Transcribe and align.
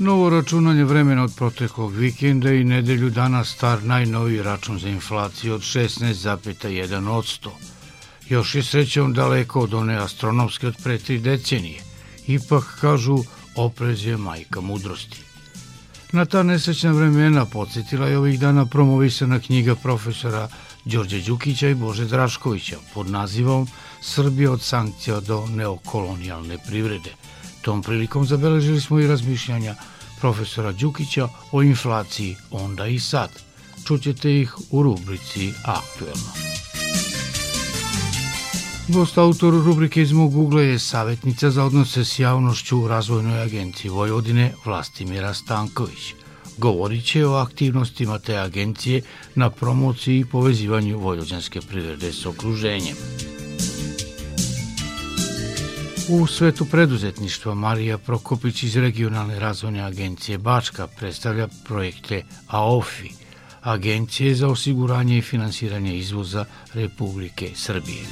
Novo 0.00 0.30
računanje 0.30 0.84
vremena 0.84 1.24
od 1.24 1.34
proteklog 1.36 1.92
vikenda 1.92 2.52
i 2.52 2.64
nedelju 2.64 3.10
dana 3.10 3.44
star 3.44 3.82
najnoviji 3.84 4.42
račun 4.42 4.78
za 4.78 4.88
inflaciju 4.88 5.54
od 5.54 5.60
16,1%. 5.60 7.48
Još 8.28 8.54
je 8.54 8.62
srećom 8.62 9.12
daleko 9.12 9.60
od 9.60 9.74
one 9.74 9.96
astronomske 9.96 10.66
od 10.66 10.76
pre 10.84 10.98
tri 10.98 11.18
decenije. 11.18 11.80
Ipak, 12.26 12.64
kažu, 12.80 13.18
oprez 13.56 14.04
je 14.06 14.16
majka 14.16 14.60
mudrosti. 14.60 15.20
Na 16.12 16.24
ta 16.24 16.42
nesrećna 16.42 16.92
vremena 16.92 17.44
podsjetila 17.44 18.08
je 18.08 18.18
ovih 18.18 18.40
dana 18.40 18.66
promovisana 18.66 19.40
knjiga 19.40 19.74
profesora 19.74 20.48
Đorđe 20.84 21.20
Đukića 21.20 21.68
i 21.68 21.74
Bože 21.74 22.04
Draškovića 22.04 22.76
pod 22.94 23.10
nazivom 23.10 23.68
Srbija 24.00 24.52
od 24.52 24.62
sankcija 24.62 25.20
do 25.20 25.46
neokolonijalne 25.46 26.58
privrede. 26.66 27.10
Tom 27.62 27.82
prilikom 27.82 28.26
zabeležili 28.26 28.80
smo 28.80 29.00
i 29.00 29.06
razmišljanja 29.06 29.74
profesora 30.20 30.72
Đukića 30.72 31.28
o 31.52 31.62
inflaciji 31.62 32.36
onda 32.50 32.86
i 32.86 32.98
sad. 32.98 33.30
Čućete 33.86 34.40
ih 34.40 34.54
u 34.70 34.82
rubrici 34.82 35.52
Aktuelno. 35.64 36.32
Gost 38.88 39.18
autor 39.18 39.54
rubrike 39.54 40.02
iz 40.02 40.12
mog 40.12 40.36
ugla 40.36 40.62
je 40.62 40.78
savjetnica 40.78 41.50
za 41.50 41.64
odnose 41.64 42.04
s 42.04 42.18
javnošću 42.18 42.78
u 42.78 42.88
Razvojnoj 42.88 43.42
agenciji 43.42 43.90
Vojvodine 43.90 44.52
Vlastimira 44.64 45.34
Stanković. 45.34 46.14
Govorit 46.56 47.04
će 47.04 47.26
o 47.26 47.34
aktivnostima 47.34 48.18
te 48.18 48.36
agencije 48.36 49.02
na 49.34 49.50
promociji 49.50 50.18
i 50.18 50.24
povezivanju 50.24 50.98
vojvođanske 50.98 51.60
privrede 51.60 52.12
s 52.12 52.26
okruženjem. 52.26 52.96
U 56.10 56.26
svetu 56.26 56.64
preduzetništva 56.64 57.54
Marija 57.54 57.98
Prokopić 57.98 58.62
iz 58.62 58.76
Regionalne 58.76 59.40
razvojne 59.40 59.80
agencije 59.80 60.38
Bačka 60.38 60.86
predstavlja 60.86 61.48
projekte 61.64 62.22
AOFI, 62.46 63.10
Agencije 63.62 64.34
za 64.34 64.48
osiguranje 64.48 65.18
i 65.18 65.22
finansiranje 65.22 65.96
izvoza 65.96 66.44
Republike 66.74 67.50
Srbije. 67.54 68.02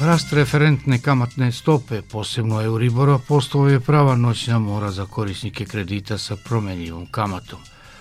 Rast 0.00 0.32
referentne 0.32 0.98
kamatne 0.98 1.52
stope, 1.52 2.02
posebno 2.02 2.62
Euribora, 2.62 3.18
postao 3.18 3.68
je 3.68 3.80
prava 3.80 4.16
noćna 4.16 4.58
mora 4.58 4.90
za 4.90 5.06
korisnike 5.06 5.64
kredita 5.64 6.18
sa 6.18 6.36
promenljivom 6.36 7.06
kamatom. 7.10 7.58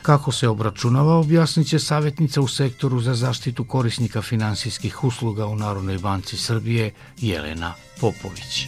Kako 0.08 0.32
se 0.32 0.48
obračunava, 0.48 1.16
objasnit 1.16 1.68
će 1.68 1.80
savjetnica 1.80 2.42
u 2.42 2.48
sektoru 2.48 3.00
za 3.02 3.14
zaštitu 3.16 3.64
korisnika 3.64 4.22
finansijskih 4.22 5.04
usluga 5.04 5.46
u 5.46 5.56
Narodnoj 5.56 5.98
banci 5.98 6.38
Srbije 6.38 6.94
Jelena 7.18 7.74
Popović. 8.02 8.68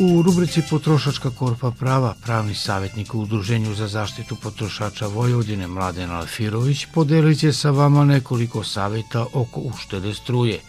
U 0.00 0.22
rubrici 0.22 0.62
Potrošačka 0.70 1.30
korpa 1.30 1.70
prava 1.70 2.14
pravni 2.24 2.54
savjetnik 2.54 3.14
u 3.14 3.20
Udruženju 3.20 3.74
za 3.74 3.88
zaštitu 3.88 4.36
potrošača 4.36 5.06
Vojvodine 5.06 5.66
Mladen 5.66 6.10
Alfirović 6.10 6.86
podelit 6.94 7.38
će 7.38 7.52
sa 7.52 7.70
vama 7.70 8.04
nekoliko 8.04 8.64
savjeta 8.64 9.26
oko 9.32 9.60
uštede 9.60 10.14
struje, 10.14 10.60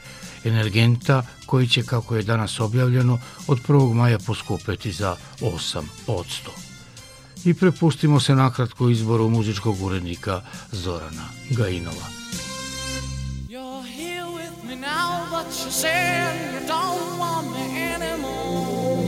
energenta 0.44 1.24
koji 1.46 1.68
će, 1.68 1.84
kako 1.84 2.16
je 2.16 2.24
danas 2.24 2.60
objavljeno, 2.60 3.20
od 3.48 3.68
1. 3.68 3.94
maja 3.94 4.20
poskupeti 4.20 4.92
za 4.92 5.16
8%. 5.42 6.63
I 7.46 7.54
prepustimo 7.54 8.20
se 8.20 8.36
nakratko 8.36 8.90
izboru 8.90 9.30
muzičkog 9.30 9.82
urednika 9.82 10.42
Zorana 10.72 11.28
Gajinova. 11.50 12.08
You're 13.50 13.84
here 13.84 14.26
with 14.26 14.64
me 14.70 14.76
now, 14.76 15.28
but 15.32 15.48
you 15.66 15.72
said 15.72 16.54
you 16.54 16.68
don't 16.68 17.20
want 17.20 17.52
me 17.52 17.84
anymore. 17.96 19.04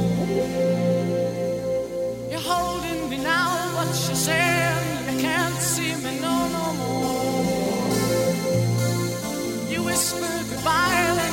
You're 2.31 2.47
holding 2.53 3.09
me 3.09 3.17
now, 3.17 3.51
but 3.77 4.09
you 4.09 4.15
said 4.15 4.75
you 5.11 5.21
can't 5.21 5.61
see 5.61 5.95
me 6.03 6.19
no, 6.19 6.35
no 6.57 6.73
more. 6.73 7.89
You 9.71 9.83
whispered 9.83 10.45
goodbye, 10.49 11.24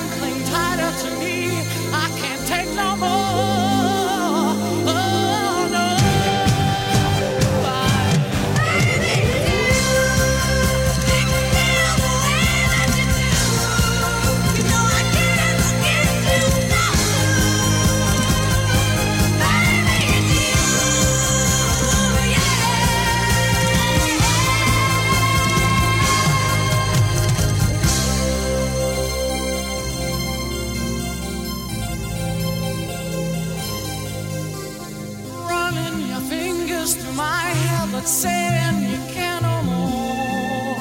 fingers 36.82 36.94
through 36.96 37.14
my 37.14 37.40
hair, 37.40 37.88
but 37.92 38.06
saying 38.06 38.90
you 38.90 38.98
can't 39.12 39.42
no 39.42 39.62
more. 39.62 40.76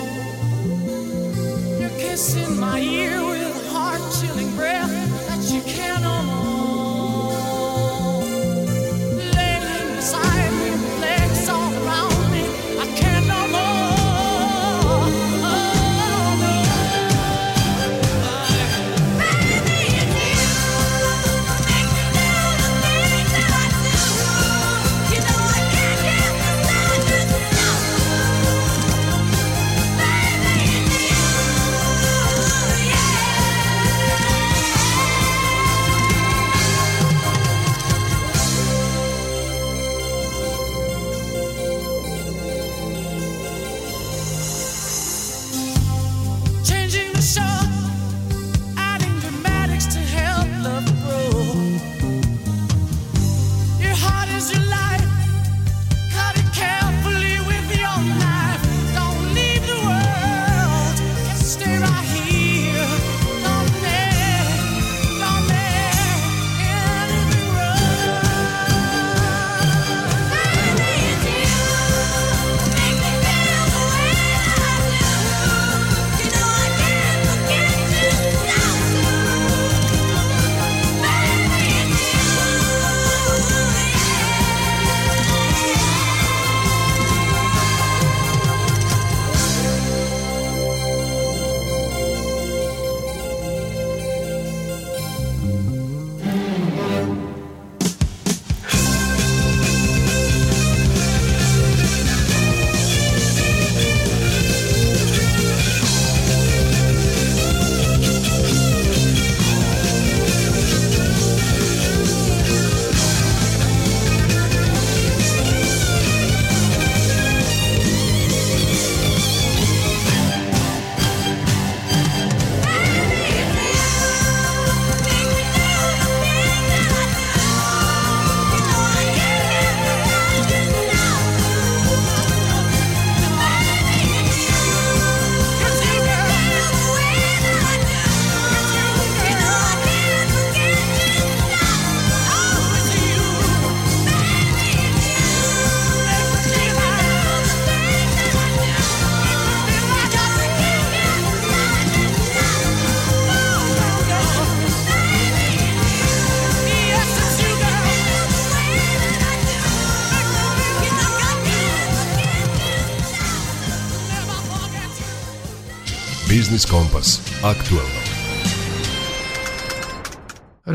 You're 1.80 1.98
kissing 2.00 2.60
my 2.60 2.80
ear 2.80 3.11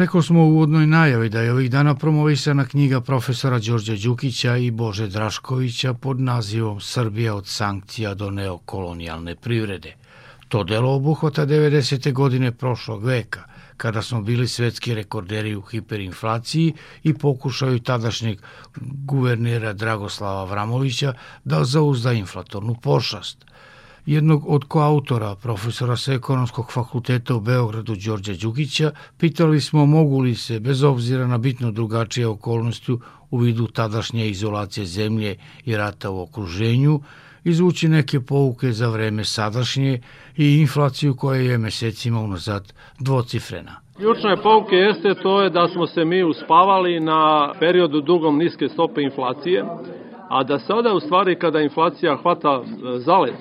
Rekao 0.06 0.22
smo 0.22 0.40
u 0.40 0.50
uvodnoj 0.50 0.86
najavi 0.86 1.28
da 1.28 1.40
je 1.40 1.52
ovih 1.52 1.70
dana 1.70 1.94
promovisana 1.94 2.64
knjiga 2.64 3.00
profesora 3.00 3.58
Đorđa 3.58 3.96
Đukića 4.02 4.56
i 4.56 4.70
Bože 4.70 5.06
Draškovića 5.06 5.94
pod 5.94 6.20
nazivom 6.20 6.80
Srbija 6.80 7.34
od 7.34 7.46
sankcija 7.46 8.14
do 8.14 8.30
neokolonijalne 8.30 9.34
privrede. 9.34 9.94
To 10.48 10.64
delo 10.64 10.94
obuhvata 10.94 11.46
90. 11.46 12.12
godine 12.12 12.52
prošlog 12.52 13.04
veka, 13.04 13.42
kada 13.76 14.02
smo 14.02 14.22
bili 14.22 14.48
svetski 14.48 14.94
rekorderi 14.94 15.56
u 15.56 15.62
hiperinflaciji 15.62 16.74
i 17.02 17.14
pokušaju 17.14 17.78
tadašnjeg 17.78 18.38
guvernera 19.04 19.72
Dragoslava 19.72 20.44
Vramovića 20.44 21.14
da 21.44 21.64
zauzda 21.64 22.12
inflatornu 22.12 22.76
pošast– 22.82 23.44
jednog 24.06 24.44
od 24.48 24.64
koautora, 24.64 25.34
profesora 25.42 25.96
sa 25.96 26.12
ekonomskog 26.12 26.72
fakulteta 26.72 27.34
u 27.34 27.40
Beogradu 27.40 27.96
Đorđa 27.96 28.32
Đukića, 28.42 28.90
pitali 29.18 29.60
smo 29.60 29.86
mogu 29.86 30.20
li 30.20 30.34
se, 30.34 30.60
bez 30.60 30.82
obzira 30.82 31.26
na 31.26 31.38
bitno 31.38 31.70
drugačije 31.70 32.26
okolnosti 32.26 32.92
u 33.30 33.38
vidu 33.38 33.66
tadašnje 33.66 34.28
izolacije 34.28 34.86
zemlje 34.86 35.36
i 35.64 35.76
rata 35.76 36.10
u 36.10 36.22
okruženju, 36.22 37.00
izvući 37.44 37.88
neke 37.88 38.20
pouke 38.20 38.72
za 38.72 38.88
vreme 38.88 39.24
sadašnje 39.24 40.00
i 40.36 40.60
inflaciju 40.60 41.16
koja 41.16 41.40
je 41.40 41.58
mesecima 41.58 42.20
unazad 42.20 42.72
dvocifrena. 43.00 43.80
Ključne 43.96 44.36
pouke 44.42 44.76
jeste 44.76 45.14
to 45.22 45.42
je 45.42 45.50
da 45.50 45.68
smo 45.68 45.86
se 45.86 46.04
mi 46.04 46.24
uspavali 46.24 47.00
na 47.00 47.52
periodu 47.60 48.00
dugom 48.00 48.38
niske 48.38 48.68
stope 48.68 49.02
inflacije, 49.02 49.64
a 50.28 50.44
da 50.44 50.58
sada 50.58 50.94
u 50.94 51.00
stvari 51.00 51.38
kada 51.38 51.60
inflacija 51.60 52.16
hvata 52.22 52.62
e, 52.62 52.98
zalet, 52.98 53.34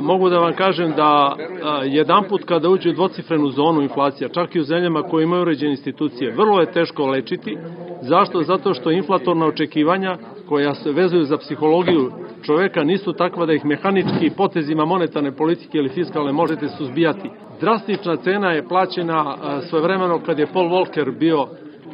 mogu 0.00 0.28
da 0.30 0.38
vam 0.38 0.52
kažem 0.52 0.92
da 0.96 1.36
jedan 1.84 2.24
put 2.28 2.44
kada 2.44 2.68
uđe 2.68 2.90
u 2.90 2.92
dvocifrenu 2.92 3.50
zonu 3.50 3.82
inflacija, 3.82 4.28
čak 4.28 4.54
i 4.54 4.60
u 4.60 4.64
zemljama 4.64 5.02
koje 5.02 5.24
imaju 5.24 5.42
uređene 5.42 5.70
institucije, 5.70 6.34
vrlo 6.36 6.60
je 6.60 6.72
teško 6.72 7.06
lečiti. 7.06 7.56
Zašto? 8.02 8.42
Zato 8.42 8.74
što 8.74 8.90
inflatorna 8.90 9.46
očekivanja 9.46 10.16
koja 10.48 10.74
se 10.74 10.92
vezuju 10.92 11.24
za 11.24 11.36
psihologiju 11.36 12.12
čoveka 12.42 12.84
nisu 12.84 13.12
takva 13.12 13.46
da 13.46 13.52
ih 13.52 13.64
mehanički 13.64 14.30
potezima 14.36 14.84
monetarne 14.84 15.32
politike 15.32 15.78
ili 15.78 15.88
fiskalne 15.88 16.32
možete 16.32 16.68
suzbijati. 16.68 17.30
Drastična 17.60 18.16
cena 18.16 18.52
je 18.52 18.68
plaćena 18.68 19.36
svojevremeno 19.68 20.20
kad 20.26 20.38
je 20.38 20.46
Paul 20.52 20.68
Volcker 20.68 21.10
bio 21.10 21.46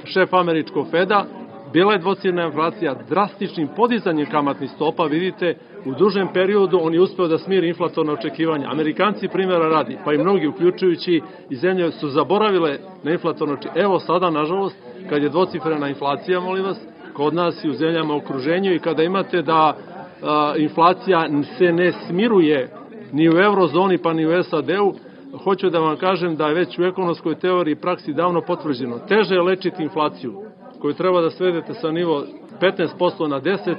šef 0.05 0.35
američkog 0.35 0.87
Feda, 0.91 1.25
bila 1.73 1.93
je 1.93 1.99
dvocirna 1.99 2.47
inflacija 2.47 2.95
drastičnim 3.09 3.69
podizanjem 3.77 4.27
kamatnih 4.31 4.71
stopa, 4.71 5.05
vidite, 5.05 5.57
u 5.85 5.95
dužem 5.95 6.29
periodu 6.35 6.79
on 6.83 6.95
je 6.95 7.01
uspeo 7.01 7.29
da 7.29 7.39
smiri 7.39 7.69
inflatorne 7.69 8.13
očekivanja. 8.13 8.71
Amerikanci 8.71 9.29
primjera 9.29 9.69
radi, 9.69 9.99
pa 10.05 10.13
i 10.13 10.19
mnogi 10.19 10.47
uključujući 10.47 11.21
i 11.51 11.57
zemlje 11.57 11.93
su 11.93 12.09
zaboravile 12.09 12.79
na 13.03 13.13
inflatorno 13.13 13.55
očekivanje. 13.55 13.85
Evo 13.85 13.99
sada, 13.99 14.31
nažalost, 14.31 14.77
kad 15.09 15.23
je 15.23 15.29
dvocifrena 15.29 15.89
inflacija, 15.89 16.41
molim 16.41 16.65
vas, 16.65 16.79
kod 17.13 17.35
nas 17.35 17.65
i 17.65 17.69
u 17.69 17.73
zemljama 17.73 18.17
okruženju 18.17 18.75
i 18.75 18.79
kada 18.79 19.03
imate 19.03 19.43
da 19.43 19.77
a, 20.23 20.55
inflacija 20.57 21.29
se 21.59 21.73
ne 21.73 21.93
smiruje 21.93 22.71
ni 23.13 23.29
u 23.29 23.33
eurozoni 23.33 23.99
pa 23.99 24.13
ni 24.13 24.27
u 24.27 24.43
SAD-u, 24.43 24.95
hoću 25.45 25.71
da 25.71 25.79
vam 25.79 25.97
kažem 25.97 26.37
da 26.37 26.49
je 26.49 26.55
već 26.55 26.79
u 26.79 26.85
ekonomskoj 26.85 27.35
teoriji 27.35 27.75
praksi 27.75 28.13
davno 28.13 28.41
potvrđeno. 28.41 28.99
Teže 28.99 29.35
je 29.35 29.43
lečiti 29.43 29.83
inflaciju 29.83 30.50
koju 30.81 30.95
treba 30.95 31.21
da 31.21 31.31
svedete 31.31 31.75
sa 31.75 31.91
nivo 31.91 32.25
15% 32.61 33.29
na 33.29 33.41
10, 33.41 33.75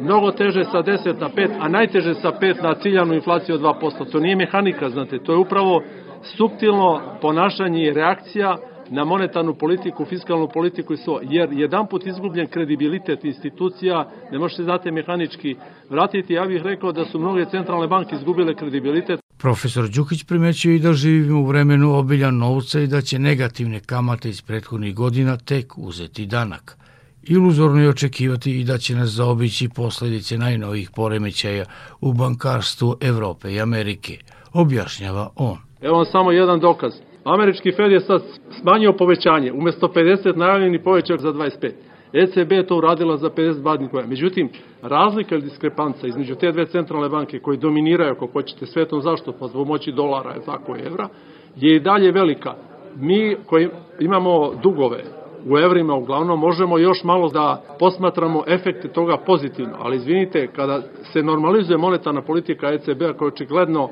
mnogo 0.00 0.32
teže 0.32 0.64
sa 0.64 0.82
10 0.82 1.20
na 1.20 1.28
5, 1.28 1.50
a 1.60 1.68
najteže 1.68 2.14
sa 2.14 2.32
5 2.40 2.62
na 2.62 2.74
ciljanu 2.74 3.14
inflaciju 3.14 3.54
od 3.54 3.60
2%. 3.60 4.12
To 4.12 4.20
nije 4.20 4.36
mehanika, 4.36 4.88
znate, 4.90 5.18
to 5.18 5.32
je 5.32 5.38
upravo 5.38 5.82
subtilno 6.22 7.00
ponašanje 7.20 7.82
i 7.84 7.92
reakcija 7.92 8.56
na 8.90 9.04
monetarnu 9.04 9.54
politiku, 9.54 10.04
fiskalnu 10.04 10.48
politiku 10.48 10.92
i 10.92 10.96
svo, 10.96 11.20
jer 11.22 11.48
jedan 11.52 11.86
put 11.86 12.06
izgubljen 12.06 12.46
kredibilitet 12.46 13.24
institucija 13.24 14.10
ne 14.32 14.38
možete, 14.38 14.62
znate, 14.62 14.90
mehanički 14.90 15.56
vratiti. 15.90 16.34
Ja 16.34 16.46
bih 16.46 16.62
rekao 16.62 16.92
da 16.92 17.04
su 17.04 17.18
mnoge 17.18 17.44
centralne 17.44 17.86
banke 17.86 18.14
izgubile 18.14 18.54
kredibilitet. 18.54 19.20
Profesor 19.38 19.88
Đukić 19.88 20.24
primećuje 20.24 20.76
i 20.76 20.78
da 20.78 20.92
živimo 20.92 21.40
u 21.40 21.46
vremenu 21.46 21.94
obilja 21.98 22.30
novca 22.30 22.80
i 22.80 22.86
da 22.86 23.00
će 23.00 23.18
negativne 23.18 23.80
kamate 23.80 24.28
iz 24.28 24.42
prethodnih 24.42 24.94
godina 24.94 25.36
tek 25.36 25.78
uzeti 25.78 26.26
danak. 26.26 26.76
Iluzorno 27.22 27.82
je 27.82 27.88
očekivati 27.88 28.60
i 28.60 28.64
da 28.64 28.78
će 28.78 28.94
nas 28.94 29.08
zaobići 29.08 29.68
posledice 29.68 30.38
najnovih 30.38 30.90
poremećaja 30.96 31.64
u 32.00 32.12
bankarstvu 32.12 32.96
Evrope 33.00 33.52
i 33.52 33.60
Amerike, 33.60 34.18
objašnjava 34.52 35.30
on. 35.36 35.58
Evo 35.80 35.96
vam 35.96 36.06
samo 36.06 36.32
jedan 36.32 36.60
dokaz. 36.60 36.92
Američki 37.24 37.72
Fed 37.72 37.92
je 37.92 38.00
sad 38.00 38.22
smanjio 38.60 38.92
povećanje, 38.92 39.52
umesto 39.52 39.92
50 39.94 40.36
najavljeni 40.36 40.82
povećak 40.82 41.20
za 41.20 41.32
25. 41.32 41.72
ECB 42.12 42.52
je 42.52 42.66
to 42.66 42.76
uradila 42.76 43.16
za 43.16 43.30
50 43.30 43.62
badnih 43.62 43.90
koja. 43.90 44.06
Međutim, 44.06 44.48
razlika 44.82 45.34
ili 45.34 45.44
diskrepanca 45.44 46.06
između 46.06 46.34
te 46.34 46.52
dve 46.52 46.66
centralne 46.66 47.08
banke 47.08 47.38
koje 47.38 47.56
dominiraju, 47.56 48.12
ako 48.12 48.26
hoćete, 48.26 48.66
svetom 48.66 49.00
zašto, 49.00 49.32
pa 49.32 49.46
zbog 49.46 49.66
moći 49.66 49.92
dolara, 49.92 50.30
je 50.30 50.44
tako, 50.44 50.76
evra, 50.86 51.08
je 51.56 51.76
i 51.76 51.80
dalje 51.80 52.12
velika. 52.12 52.54
Mi 52.96 53.36
koji 53.46 53.68
imamo 54.00 54.54
dugove, 54.62 55.04
u 55.46 55.58
evrima 55.58 55.94
uglavnom 55.94 56.40
možemo 56.40 56.78
još 56.78 57.04
malo 57.04 57.28
da 57.28 57.62
posmatramo 57.78 58.42
efekte 58.46 58.88
toga 58.88 59.16
pozitivno, 59.16 59.76
ali 59.78 59.96
izvinite, 59.96 60.46
kada 60.46 60.82
se 61.12 61.22
normalizuje 61.22 61.78
monetarna 61.78 62.22
politika 62.22 62.72
ECB-a 62.72 63.12
koja 63.12 63.28
očigledno 63.28 63.88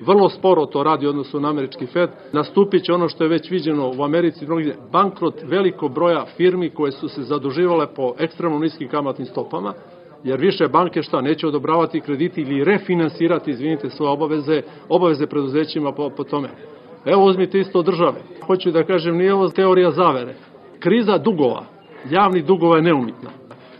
vrlo 0.00 0.28
sporo 0.28 0.66
to 0.66 0.82
radi 0.82 1.06
odnosno 1.06 1.40
na 1.40 1.50
američki 1.50 1.86
Fed, 1.86 2.10
nastupit 2.32 2.84
će 2.84 2.92
ono 2.92 3.08
što 3.08 3.24
je 3.24 3.28
već 3.28 3.50
viđeno 3.50 3.92
u 3.98 4.02
Americi, 4.02 4.46
bankrot 4.92 5.34
veliko 5.42 5.88
broja 5.88 6.26
firmi 6.36 6.70
koje 6.70 6.92
su 6.92 7.08
se 7.08 7.22
zaduživale 7.22 7.86
po 7.96 8.14
ekstremno 8.18 8.58
niskim 8.58 8.88
kamatnim 8.88 9.26
stopama, 9.26 9.72
jer 10.24 10.40
više 10.40 10.68
banke 10.68 11.02
šta 11.02 11.20
neće 11.20 11.46
odobravati 11.46 12.00
krediti 12.00 12.40
ili 12.40 12.64
refinansirati, 12.64 13.50
izvinite, 13.50 13.90
svoje 13.90 14.12
obaveze, 14.12 14.62
obaveze 14.88 15.26
preduzećima 15.26 15.92
po, 15.92 16.10
po 16.10 16.24
tome. 16.24 16.48
Evo 17.04 17.24
uzmite 17.24 17.58
isto 17.58 17.82
države. 17.82 18.20
Hoću 18.46 18.70
da 18.70 18.84
kažem, 18.84 19.16
nije 19.16 19.34
ovo 19.34 19.48
teorija 19.48 19.90
zavere. 19.90 20.34
Kriza 20.78 21.18
dugova, 21.18 21.64
javnih 22.10 22.44
dugova 22.44 22.76
je 22.76 22.82
neumitna. 22.82 23.30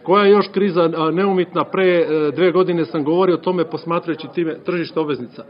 Koja 0.03 0.25
je 0.25 0.31
još 0.31 0.49
kriza 0.49 0.89
neumitna? 1.13 1.65
Pre 1.65 1.85
e, 1.85 2.07
dve 2.35 2.53
godine 2.53 2.85
sam 2.85 3.05
govorio 3.05 3.35
o 3.35 3.39
tome 3.39 3.65
posmatrajući 3.65 4.29
time 4.35 4.59
tržište 4.65 5.01
obveznica. 5.01 5.45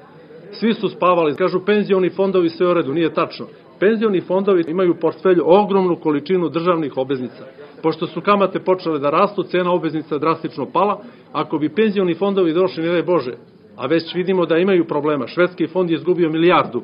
Svi 0.61 0.75
su 0.75 0.89
spavali, 0.89 1.37
kažu 1.37 1.61
penzioni 1.67 2.11
fondovi 2.11 2.49
sve 2.49 2.71
u 2.71 2.75
redu, 2.75 2.93
nije 2.93 3.15
tačno. 3.15 3.47
Penzioni 3.79 4.21
fondovi 4.21 4.65
imaju 4.69 4.91
u 4.91 5.01
portfelju 5.01 5.43
ogromnu 5.47 5.97
količinu 5.97 6.49
državnih 6.49 6.97
obveznica. 6.97 7.45
Pošto 7.83 8.07
su 8.07 8.21
kamate 8.21 8.61
počele 8.61 8.99
da 8.99 9.11
rastu, 9.11 9.43
cena 9.43 9.73
obveznica 9.73 10.19
drastično 10.19 10.67
pala, 10.73 11.03
ako 11.33 11.59
bi 11.59 11.75
penzioni 11.75 12.15
fondovi 12.15 12.53
došli, 12.53 12.85
ne 12.85 12.93
daj 12.93 13.03
Bože, 13.03 13.33
a 13.77 13.87
već 13.87 14.15
vidimo 14.15 14.47
da 14.47 14.59
imaju 14.59 14.85
problema. 14.85 15.27
Švedski 15.27 15.67
fond 15.67 15.91
je 15.91 15.95
izgubio 15.95 16.31
milijardu 16.31 16.83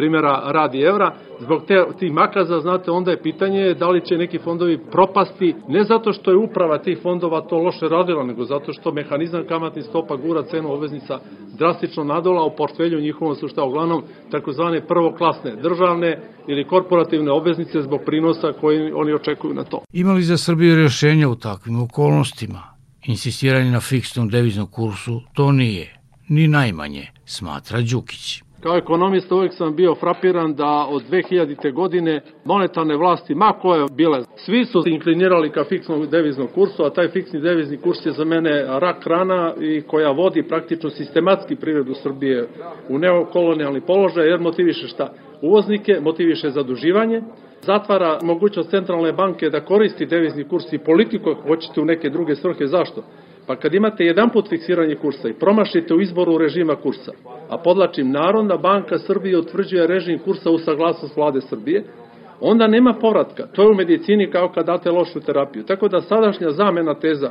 primjera 0.00 0.42
radi 0.46 0.80
evra, 0.80 1.14
zbog 1.40 1.66
te, 1.66 1.84
tih 1.98 2.12
makaza, 2.12 2.60
znate, 2.60 2.90
onda 2.90 3.10
je 3.10 3.22
pitanje 3.22 3.74
da 3.74 3.88
li 3.88 4.04
će 4.06 4.14
neki 4.16 4.38
fondovi 4.38 4.78
propasti, 4.92 5.54
ne 5.68 5.84
zato 5.84 6.12
što 6.12 6.30
je 6.30 6.36
uprava 6.36 6.78
tih 6.78 6.98
fondova 7.02 7.40
to 7.40 7.58
loše 7.58 7.88
radila, 7.88 8.24
nego 8.24 8.44
zato 8.44 8.72
što 8.72 8.92
mehanizam 8.92 9.44
kamatnih 9.48 9.84
stopa 9.84 10.16
gura 10.16 10.42
cenu 10.42 10.72
obveznica 10.72 11.18
drastično 11.58 12.04
nadola, 12.04 12.44
u 12.44 12.56
portfelju 12.56 13.00
njihovom 13.00 13.34
su 13.34 13.48
šta 13.48 13.64
uglavnom 13.64 14.02
takozvane 14.30 14.86
prvoklasne 14.86 15.56
državne 15.56 16.20
ili 16.48 16.66
korporativne 16.66 17.30
obveznice 17.30 17.82
zbog 17.82 18.00
prinosa 18.06 18.52
koji 18.60 18.92
oni 18.92 19.12
očekuju 19.12 19.54
na 19.54 19.64
to. 19.64 19.80
Imali 19.92 20.22
za 20.22 20.36
Srbiju 20.36 20.76
rješenja 20.76 21.28
u 21.28 21.34
takvim 21.34 21.82
okolnostima? 21.82 22.62
Insistiranje 23.06 23.70
na 23.70 23.80
fiksnom 23.80 24.28
deviznom 24.28 24.66
kursu 24.66 25.20
to 25.34 25.52
nije, 25.52 26.00
ni 26.28 26.48
najmanje, 26.48 27.06
smatra 27.24 27.80
Đukić. 27.80 28.49
Kao 28.62 28.76
ekonomista 28.76 29.34
uvek 29.34 29.52
sam 29.54 29.76
bio 29.76 29.94
frapiran 29.94 30.54
da 30.54 30.86
od 30.90 31.02
2000. 31.10 31.72
godine 31.72 32.20
monetarne 32.44 32.96
vlasti, 32.96 33.34
ma 33.34 33.52
koje 33.52 33.86
bile, 33.92 34.22
svi 34.36 34.64
su 34.64 34.82
inklinirali 34.86 35.50
ka 35.50 35.64
fiksnom 35.64 36.10
deviznom 36.10 36.48
kursu, 36.54 36.84
a 36.84 36.90
taj 36.90 37.08
fiksni 37.08 37.40
devizni 37.40 37.76
kurs 37.76 38.06
je 38.06 38.12
za 38.12 38.24
mene 38.24 38.64
rak 38.68 39.06
rana 39.06 39.54
i 39.60 39.82
koja 39.82 40.10
vodi 40.10 40.42
praktično 40.42 40.90
sistematski 40.90 41.56
privredu 41.56 41.94
Srbije 41.94 42.48
u 42.88 42.98
neokolonijalni 42.98 43.80
položaj, 43.80 44.28
jer 44.28 44.40
motiviše 44.40 44.88
šta? 44.88 45.12
Uvoznike, 45.42 46.00
motiviše 46.00 46.50
zaduživanje, 46.50 47.22
zatvara 47.62 48.18
mogućnost 48.22 48.70
centralne 48.70 49.12
banke 49.12 49.50
da 49.50 49.64
koristi 49.64 50.06
devizni 50.06 50.48
kurs 50.48 50.72
i 50.72 50.78
politiku 50.78 51.30
ako 51.30 51.48
hoćete 51.48 51.80
u 51.80 51.84
neke 51.84 52.10
druge 52.10 52.34
svrhe. 52.34 52.66
Zašto? 52.66 53.02
Pa 53.50 53.56
kad 53.56 53.74
imate 53.74 54.04
jedan 54.04 54.30
put 54.30 54.48
fiksiranje 54.48 54.94
kursa 54.94 55.28
i 55.28 55.32
promašite 55.32 55.94
u 55.94 56.00
izboru 56.00 56.38
režima 56.38 56.76
kursa, 56.76 57.12
a 57.48 57.58
podlačim 57.58 58.10
Narodna 58.10 58.56
banka 58.56 58.98
Srbije 58.98 59.38
utvrđuje 59.38 59.86
režim 59.86 60.18
kursa 60.18 60.50
u 60.50 60.58
saglasnost 60.58 61.16
vlade 61.16 61.40
Srbije, 61.40 61.84
onda 62.40 62.66
nema 62.66 62.94
povratka. 63.00 63.46
To 63.46 63.62
je 63.62 63.68
u 63.68 63.74
medicini 63.74 64.30
kao 64.30 64.48
kad 64.48 64.66
date 64.66 64.90
lošu 64.90 65.20
terapiju. 65.20 65.64
Tako 65.64 65.88
da 65.88 66.00
sadašnja 66.00 66.50
zamena 66.50 66.94
teza 66.94 67.30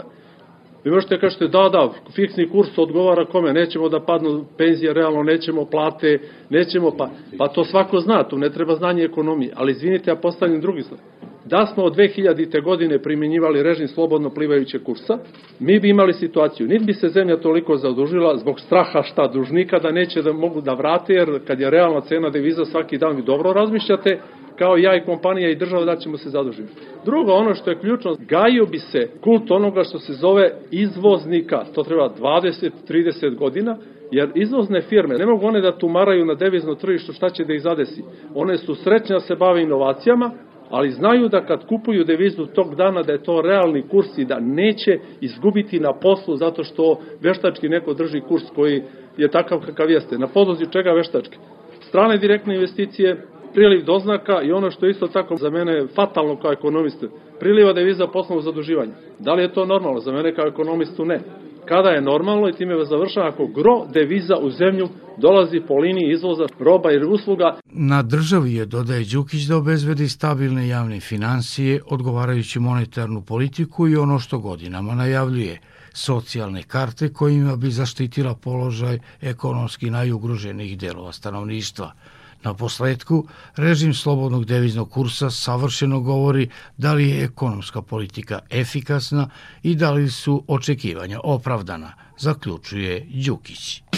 Vi 0.83 0.91
možete 0.91 1.19
kažete 1.19 1.47
da, 1.47 1.69
da, 1.69 1.89
fiksni 2.15 2.49
kurs 2.49 2.77
odgovara 2.77 3.25
kome, 3.25 3.53
nećemo 3.53 3.89
da 3.89 3.99
padnu 3.99 4.45
penzije 4.57 4.93
realno, 4.93 5.23
nećemo 5.23 5.65
plate, 5.65 6.19
nećemo, 6.49 6.91
pa, 6.97 7.09
pa 7.37 7.47
to 7.47 7.63
svako 7.63 7.99
zna, 7.99 8.23
tu 8.23 8.37
ne 8.37 8.49
treba 8.49 8.75
znanje 8.75 9.03
ekonomije, 9.03 9.53
ali 9.55 9.71
izvinite, 9.71 10.11
ja 10.11 10.15
postavljam 10.15 10.61
drugi 10.61 10.81
stvar. 10.81 10.99
Da 11.45 11.65
smo 11.65 11.83
od 11.83 11.95
2000. 11.95 12.63
godine 12.63 12.99
primjenjivali 12.99 13.63
režim 13.63 13.87
slobodno 13.87 14.29
plivajuće 14.29 14.79
kursa, 14.79 15.17
mi 15.59 15.79
bi 15.79 15.89
imali 15.89 16.13
situaciju, 16.13 16.67
niti 16.67 16.85
bi 16.85 16.93
se 16.93 17.09
zemlja 17.09 17.37
toliko 17.37 17.77
zadužila 17.77 18.37
zbog 18.37 18.59
straha 18.59 19.03
šta 19.03 19.27
dužnika 19.27 19.79
da 19.79 19.91
neće 19.91 20.21
da 20.21 20.33
mogu 20.33 20.61
da 20.61 20.73
vrate, 20.73 21.13
jer 21.13 21.39
kad 21.47 21.59
je 21.59 21.69
realna 21.69 22.01
cena 22.01 22.29
deviza 22.29 22.65
svaki 22.65 22.97
dan 22.97 23.15
vi 23.15 23.21
dobro 23.21 23.53
razmišljate, 23.53 24.19
kao 24.59 24.77
ja 24.77 24.95
i 24.95 25.05
kompanija 25.05 25.49
i 25.49 25.55
država 25.55 25.85
da 25.85 25.95
ćemo 25.95 26.17
se 26.17 26.29
zadužiti. 26.29 26.73
Drugo, 27.05 27.33
ono 27.33 27.53
što 27.53 27.69
je 27.69 27.79
ključno, 27.79 28.15
gajio 28.19 28.65
bi 28.65 28.79
se 28.79 29.09
kult 29.21 29.51
onoga 29.51 29.83
što 29.83 29.99
se 29.99 30.13
zove 30.13 30.51
izvoznika, 30.71 31.65
to 31.75 31.83
treba 31.83 32.09
20-30 32.19 33.35
godina, 33.35 33.77
jer 34.11 34.31
izvozne 34.35 34.81
firme 34.81 35.15
ne 35.15 35.25
mogu 35.25 35.45
one 35.45 35.61
da 35.61 35.77
tumaraju 35.77 36.25
na 36.25 36.35
devizno 36.35 36.75
tržištu 36.75 37.13
šta 37.13 37.29
će 37.29 37.45
da 37.45 37.53
ih 37.53 37.61
zadesi. 37.61 38.03
One 38.35 38.57
su 38.57 38.75
srećne 38.75 39.13
da 39.13 39.19
se 39.19 39.35
bave 39.35 39.61
inovacijama, 39.61 40.31
ali 40.69 40.91
znaju 40.91 41.29
da 41.29 41.45
kad 41.45 41.67
kupuju 41.67 42.03
devizu 42.03 42.45
tog 42.45 42.75
dana 42.75 43.03
da 43.03 43.11
je 43.11 43.23
to 43.23 43.41
realni 43.41 43.81
kurs 43.87 44.17
i 44.17 44.25
da 44.25 44.39
neće 44.39 44.99
izgubiti 45.21 45.79
na 45.79 45.93
poslu 45.93 46.35
zato 46.35 46.63
što 46.63 46.99
veštački 47.21 47.69
neko 47.69 47.93
drži 47.93 48.21
kurs 48.21 48.43
koji 48.55 48.83
je 49.17 49.27
takav 49.27 49.59
kakav 49.65 49.91
jeste. 49.91 50.17
Na 50.17 50.27
podlozi 50.27 50.65
čega 50.71 50.91
veštački? 50.91 51.37
Strane 51.81 52.17
direktne 52.17 52.55
investicije, 52.55 53.25
priliv 53.53 53.85
doznaka 53.85 54.41
i 54.41 54.51
ono 54.51 54.71
što 54.71 54.85
je 54.85 54.91
isto 54.91 55.07
tako 55.07 55.35
za 55.35 55.49
mene 55.49 55.87
fatalno 55.95 56.35
kao 56.35 56.51
ekonomiste, 56.51 57.07
priliva 57.39 57.73
deviza 57.73 58.07
poslovnog 58.07 58.43
zaduživanja. 58.43 58.93
Da 59.19 59.33
li 59.33 59.41
je 59.41 59.53
to 59.53 59.65
normalno? 59.65 59.99
Za 59.99 60.11
mene 60.11 60.35
kao 60.35 60.47
ekonomistu 60.47 61.05
ne. 61.05 61.19
Kada 61.65 61.89
je 61.89 62.01
normalno 62.01 62.49
i 62.49 62.53
time 62.53 62.75
vas 62.75 62.89
završava 62.89 63.27
ako 63.27 63.47
gro 63.47 63.85
deviza 63.93 64.35
u 64.41 64.49
zemlju 64.49 64.87
dolazi 65.17 65.61
po 65.67 65.77
liniji 65.77 66.13
izvoza 66.13 66.45
roba 66.59 66.91
i 66.91 67.03
usluga. 67.03 67.59
Na 67.65 68.03
državi 68.03 68.53
je, 68.53 68.65
dodaje 68.65 69.05
Đukić, 69.13 69.41
da 69.41 69.57
obezvedi 69.57 70.07
stabilne 70.07 70.67
javne 70.67 70.99
financije, 70.99 71.81
odgovarajući 71.85 72.59
monetarnu 72.59 73.21
politiku 73.21 73.87
i 73.87 73.95
ono 73.95 74.19
što 74.19 74.39
godinama 74.39 74.95
najavljuje– 74.95 75.59
socijalne 75.93 76.63
karte 76.63 77.13
kojima 77.13 77.55
bi 77.55 77.71
zaštitila 77.71 78.35
položaj 78.35 78.99
ekonomski 79.21 79.89
najugroženijih 79.89 80.77
delova 80.77 81.11
stanovništva– 81.11 81.91
Na 82.43 82.53
posledku, 82.53 83.27
režim 83.55 83.93
slobodnog 83.93 84.45
deviznog 84.45 84.89
kursa 84.91 85.29
savršeno 85.31 85.99
govori 85.99 86.49
da 86.77 86.93
li 86.93 87.09
je 87.09 87.23
ekonomska 87.23 87.81
politika 87.81 88.39
efikasna 88.49 89.29
i 89.63 89.75
da 89.75 89.91
li 89.91 90.09
su 90.09 90.43
očekivanja 90.47 91.19
opravdana, 91.23 91.93
zaključuje 92.17 93.07
Đukić. 93.25 93.88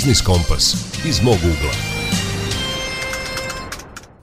Biznis 0.00 0.22
Kompas 0.22 0.94
iz 1.08 1.22
mog 1.22 1.34
ugla. 1.34 1.72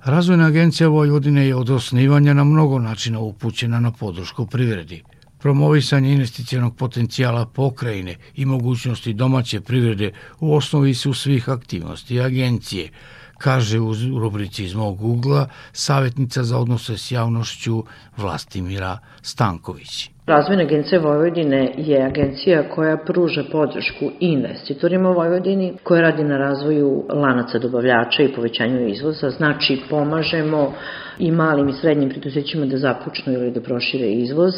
Razvojna 0.06 0.46
agencija 0.46 0.90
Vojvodine 0.90 1.48
je 1.48 1.56
od 1.56 1.70
osnivanja 1.70 2.34
na 2.34 2.44
mnogo 2.44 2.80
načina 2.80 3.20
upućena 3.20 3.80
na 3.80 3.92
podršku 3.92 4.46
privredi. 4.46 5.04
Promovisanje 5.40 6.14
investicijonog 6.14 6.76
potencijala 6.76 7.46
pokrajine 7.46 8.16
i 8.36 8.46
mogućnosti 8.46 9.14
domaće 9.14 9.62
privrede 9.62 10.12
u 10.40 10.56
osnovi 10.56 10.94
su 10.94 11.14
svih 11.14 11.50
aktivnosti 11.50 12.22
agencije, 12.22 12.92
kaže 13.38 13.80
u 13.80 13.94
rubrici 14.20 14.66
iz 14.66 14.74
mog 14.74 15.04
ugla 15.04 15.50
savjetnica 15.74 16.44
za 16.44 16.58
odnose 16.58 16.98
s 16.98 17.12
javnošću 17.12 17.84
Vlastimira 18.18 19.00
Stanković. 19.22 20.17
Razvojna 20.28 20.64
agencija 20.64 21.02
Vojvodine 21.02 21.72
je 21.78 22.06
agencija 22.06 22.64
koja 22.70 22.98
pruža 22.98 23.44
podršku 23.52 24.12
investitorima 24.20 25.10
u 25.10 25.14
Vojvodini, 25.14 25.74
koja 25.84 26.02
radi 26.02 26.24
na 26.24 26.38
razvoju 26.38 27.04
lanaca 27.10 27.60
dobavljača 27.60 28.24
i 28.24 28.34
povećanju 28.36 28.88
izvoza, 28.88 29.30
znači 29.30 29.80
pomažemo 29.90 30.74
i 31.20 31.32
malim 31.32 31.70
i 31.70 31.74
srednjim 31.74 32.10
preduzećima 32.10 32.66
da 32.66 32.78
započnu 32.78 33.34
ili 33.34 33.52
da 33.52 33.62
prošire 33.62 34.08
izvoz, 34.12 34.54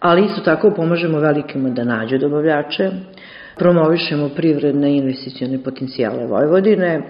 ali 0.00 0.24
isto 0.24 0.40
tako 0.40 0.72
pomažemo 0.76 1.18
velikima 1.18 1.70
da 1.70 1.84
nađu 1.84 2.18
dobavljače, 2.18 2.90
promovišemo 3.56 4.28
privredne 4.28 4.92
i 4.92 4.96
investicione 4.96 5.62
potencijale 5.62 6.26
Vojvodine, 6.26 7.02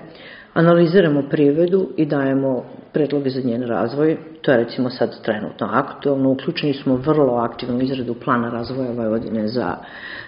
analiziramo 0.55 1.23
privredu 1.23 1.89
i 1.97 2.07
dajemo 2.07 2.65
predloge 2.93 3.31
za 3.31 3.41
njen 3.41 3.63
razvoj. 3.63 4.17
To 4.43 4.51
je 4.51 4.57
recimo 4.57 4.91
sad 4.91 5.23
trenutno 5.23 5.69
aktualno. 5.73 6.31
Uključeni 6.31 6.75
smo 6.75 6.97
vrlo 6.97 7.35
aktivno 7.35 7.81
izradu 7.81 8.15
plana 8.15 8.51
razvoja 8.51 8.91
Vojvodine 8.91 9.49
za, 9.49 9.77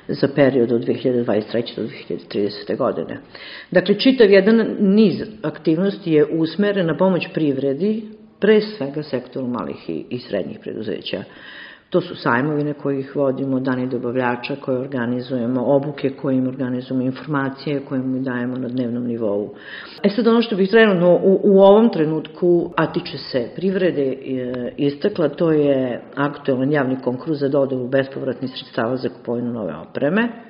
za 0.09 0.29
period 0.35 0.73
od 0.73 0.81
2023. 0.81 1.77
do 1.77 1.83
2030. 2.35 2.77
godine. 2.77 3.19
Dakle, 3.71 3.95
čitav 3.95 4.31
jedan 4.31 4.77
niz 4.81 5.23
aktivnosti 5.43 6.13
je 6.13 6.27
usmeren 6.27 6.87
na 6.87 6.97
pomoć 6.97 7.29
privredi, 7.35 8.03
pre 8.41 8.61
svega 8.61 9.03
sektoru 9.03 9.47
malih 9.47 9.91
i, 9.91 10.05
i 10.11 10.19
srednjih 10.19 10.59
preduzeća. 10.63 11.23
To 11.91 12.01
su 12.01 12.15
sajmovine 12.17 12.75
koje 12.75 13.01
ih 13.01 13.17
vodimo, 13.17 13.61
dani 13.61 13.87
dobavljača 13.87 14.57
koje 14.57 14.79
organizujemo, 14.79 15.65
obuke 15.67 16.11
koje 16.11 16.37
im 16.37 16.49
organizujemo, 16.49 17.05
informacije 17.05 17.81
koje 17.81 17.99
im 17.99 18.23
dajemo 18.23 18.57
na 18.57 18.69
dnevnom 18.69 19.05
nivou. 19.05 19.55
E 20.03 20.09
sad 20.11 20.27
ono 20.27 20.43
što 20.43 20.57
bih 20.57 20.71
trenutno 20.71 21.15
u, 21.15 21.41
u 21.45 21.61
ovom 21.61 21.89
trenutku, 21.89 22.73
a 22.77 22.93
tiče 22.93 23.19
se 23.19 23.49
privrede, 23.57 24.03
e, 24.03 24.73
istakla, 24.77 25.29
to 25.29 25.53
je 25.53 26.03
aktualan 26.15 26.73
javni 26.73 26.97
konkurs 27.05 27.39
za 27.39 27.49
dodavu 27.49 27.89
bespovratnih 27.89 28.51
sredstava 28.51 28.97
za 28.97 29.09
kupovinu 29.09 29.53
nove 29.53 29.75
opreme 29.77 30.50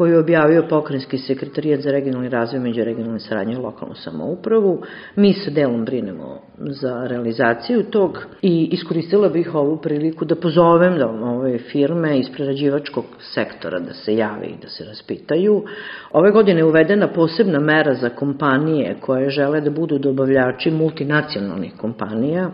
koju 0.00 0.12
je 0.12 0.18
objavio 0.18 0.62
pokrenjski 0.68 1.18
sekretarijat 1.18 1.80
za 1.80 1.90
regionalni 1.90 2.28
razvoj 2.28 2.60
među 2.60 2.84
regionalne 2.84 3.20
saradnje 3.20 3.54
i 3.54 3.56
lokalnu 3.56 3.94
samoupravu. 3.94 4.82
Mi 5.16 5.32
se 5.32 5.50
delom 5.50 5.84
brinemo 5.84 6.38
za 6.58 7.06
realizaciju 7.06 7.82
tog 7.82 8.18
i 8.42 8.68
iskoristila 8.72 9.28
bih 9.28 9.54
ovu 9.54 9.76
priliku 9.76 10.24
da 10.24 10.36
pozovem 10.36 10.98
da 10.98 11.08
ove 11.08 11.58
firme 11.58 12.18
iz 12.18 12.26
prerađivačkog 12.36 13.04
sektora 13.34 13.78
da 13.78 13.92
se 13.92 14.16
jave 14.16 14.46
i 14.46 14.62
da 14.62 14.68
se 14.68 14.84
raspitaju. 14.84 15.64
Ove 16.12 16.30
godine 16.30 16.60
je 16.60 16.64
uvedena 16.64 17.08
posebna 17.08 17.60
mera 17.60 17.94
za 17.94 18.08
kompanije 18.08 18.96
koje 19.00 19.30
žele 19.30 19.60
da 19.60 19.70
budu 19.70 19.98
dobavljači 19.98 20.70
multinacionalnih 20.70 21.72
kompanija 21.76 22.50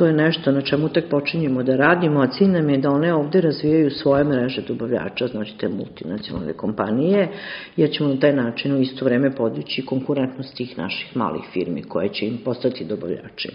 To 0.00 0.06
je 0.06 0.12
nešto 0.12 0.52
na 0.52 0.62
čemu 0.62 0.88
tek 0.88 1.10
počinjemo 1.10 1.62
da 1.62 1.76
radimo, 1.76 2.20
a 2.20 2.26
cilj 2.26 2.48
nam 2.48 2.70
je 2.70 2.78
da 2.78 2.90
one 2.90 3.14
ovde 3.14 3.40
razvijaju 3.40 3.90
svoje 3.90 4.24
mreže 4.24 4.62
dobavljača, 4.62 5.26
znači 5.26 5.58
te 5.58 5.68
multinacionalne 5.68 6.52
kompanije, 6.52 7.28
jer 7.76 7.90
ćemo 7.90 8.08
na 8.08 8.20
taj 8.20 8.32
način 8.32 8.72
u 8.72 8.80
isto 8.80 9.04
vreme 9.04 9.34
podići 9.34 9.86
konkurentnost 9.86 10.56
tih 10.56 10.78
naših 10.78 11.16
malih 11.16 11.42
firmi 11.52 11.82
koje 11.82 12.08
će 12.08 12.26
im 12.26 12.38
postati 12.44 12.84
dobavljači. 12.84 13.48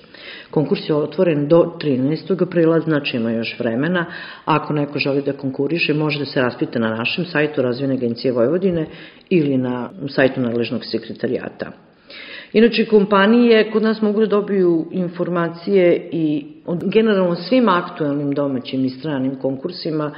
Konkurs 0.51 0.89
je 0.89 0.95
otvoren 0.95 1.47
do 1.47 1.73
13. 1.81 2.43
aprila, 2.43 2.79
znači 2.79 3.17
ima 3.17 3.31
još 3.31 3.59
vremena. 3.59 4.05
Ako 4.45 4.73
neko 4.73 4.99
želi 4.99 5.21
da 5.21 5.33
konkuriše, 5.33 5.93
može 5.93 6.19
da 6.19 6.25
se 6.25 6.41
raspita 6.41 6.79
na 6.79 6.89
našem 6.89 7.25
sajtu 7.25 7.61
Razvijene 7.61 7.93
agencije 7.93 8.33
Vojvodine 8.33 8.87
ili 9.29 9.57
na 9.57 9.89
sajtu 10.07 10.41
nadležnog 10.41 10.81
sekretarijata. 10.85 11.84
Inače, 12.55 12.85
kompanije 12.85 13.71
kod 13.71 13.83
nas 13.83 14.01
mogu 14.01 14.19
da 14.19 14.25
dobiju 14.25 14.85
informacije 14.91 16.09
i 16.11 16.45
o 16.65 16.75
generalno 16.75 17.35
svim 17.35 17.69
aktualnim 17.69 18.31
domaćim 18.31 18.85
i 18.85 18.89
stranim 18.89 19.35
konkursima 19.35 20.11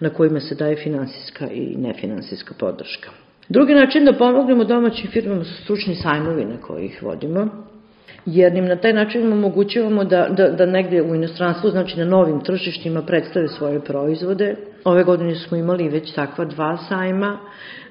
na 0.00 0.10
kojima 0.10 0.40
se 0.40 0.54
daje 0.54 0.76
finansijska 0.76 1.46
i 1.50 1.76
nefinansijska 1.76 2.54
podrška. 2.58 3.10
Drugi 3.48 3.74
način 3.74 4.04
da 4.04 4.12
pomognemo 4.12 4.64
domaćim 4.64 5.10
firmama 5.10 5.44
su 5.44 5.62
stručni 5.62 5.94
sajmovi 5.94 6.44
na 6.44 6.56
koje 6.56 6.84
ih 6.84 7.02
vodimo, 7.02 7.65
jer 8.26 8.54
im 8.54 8.66
na 8.66 8.76
taj 8.76 8.92
način 8.92 9.32
omogućavamo 9.32 10.04
da, 10.04 10.28
da, 10.28 10.48
da 10.48 10.66
negde 10.66 11.02
u 11.02 11.14
inostranstvu, 11.14 11.70
znači 11.70 11.98
na 11.98 12.04
novim 12.04 12.40
tržištima 12.40 13.02
predstave 13.02 13.48
svoje 13.48 13.80
proizvode. 13.80 14.56
Ove 14.84 15.04
godine 15.04 15.34
smo 15.34 15.56
imali 15.56 15.88
već 15.88 16.14
takva 16.14 16.44
dva 16.44 16.76
sajma. 16.88 17.38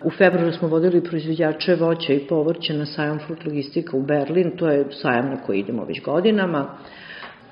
U 0.03 0.09
februaru 0.09 0.51
smo 0.51 0.67
vodili 0.67 1.03
proizvodjače 1.03 1.75
voća 1.75 2.13
i 2.13 2.19
povrća 2.19 2.73
na 2.73 2.85
sajam 2.85 3.19
Fruit 3.19 3.45
Logistika 3.45 3.97
u 3.97 4.01
Berlin, 4.01 4.51
to 4.57 4.69
je 4.69 4.85
sajam 4.91 5.29
na 5.29 5.41
koji 5.41 5.59
idemo 5.59 5.85
već 5.85 6.01
godinama. 6.01 6.77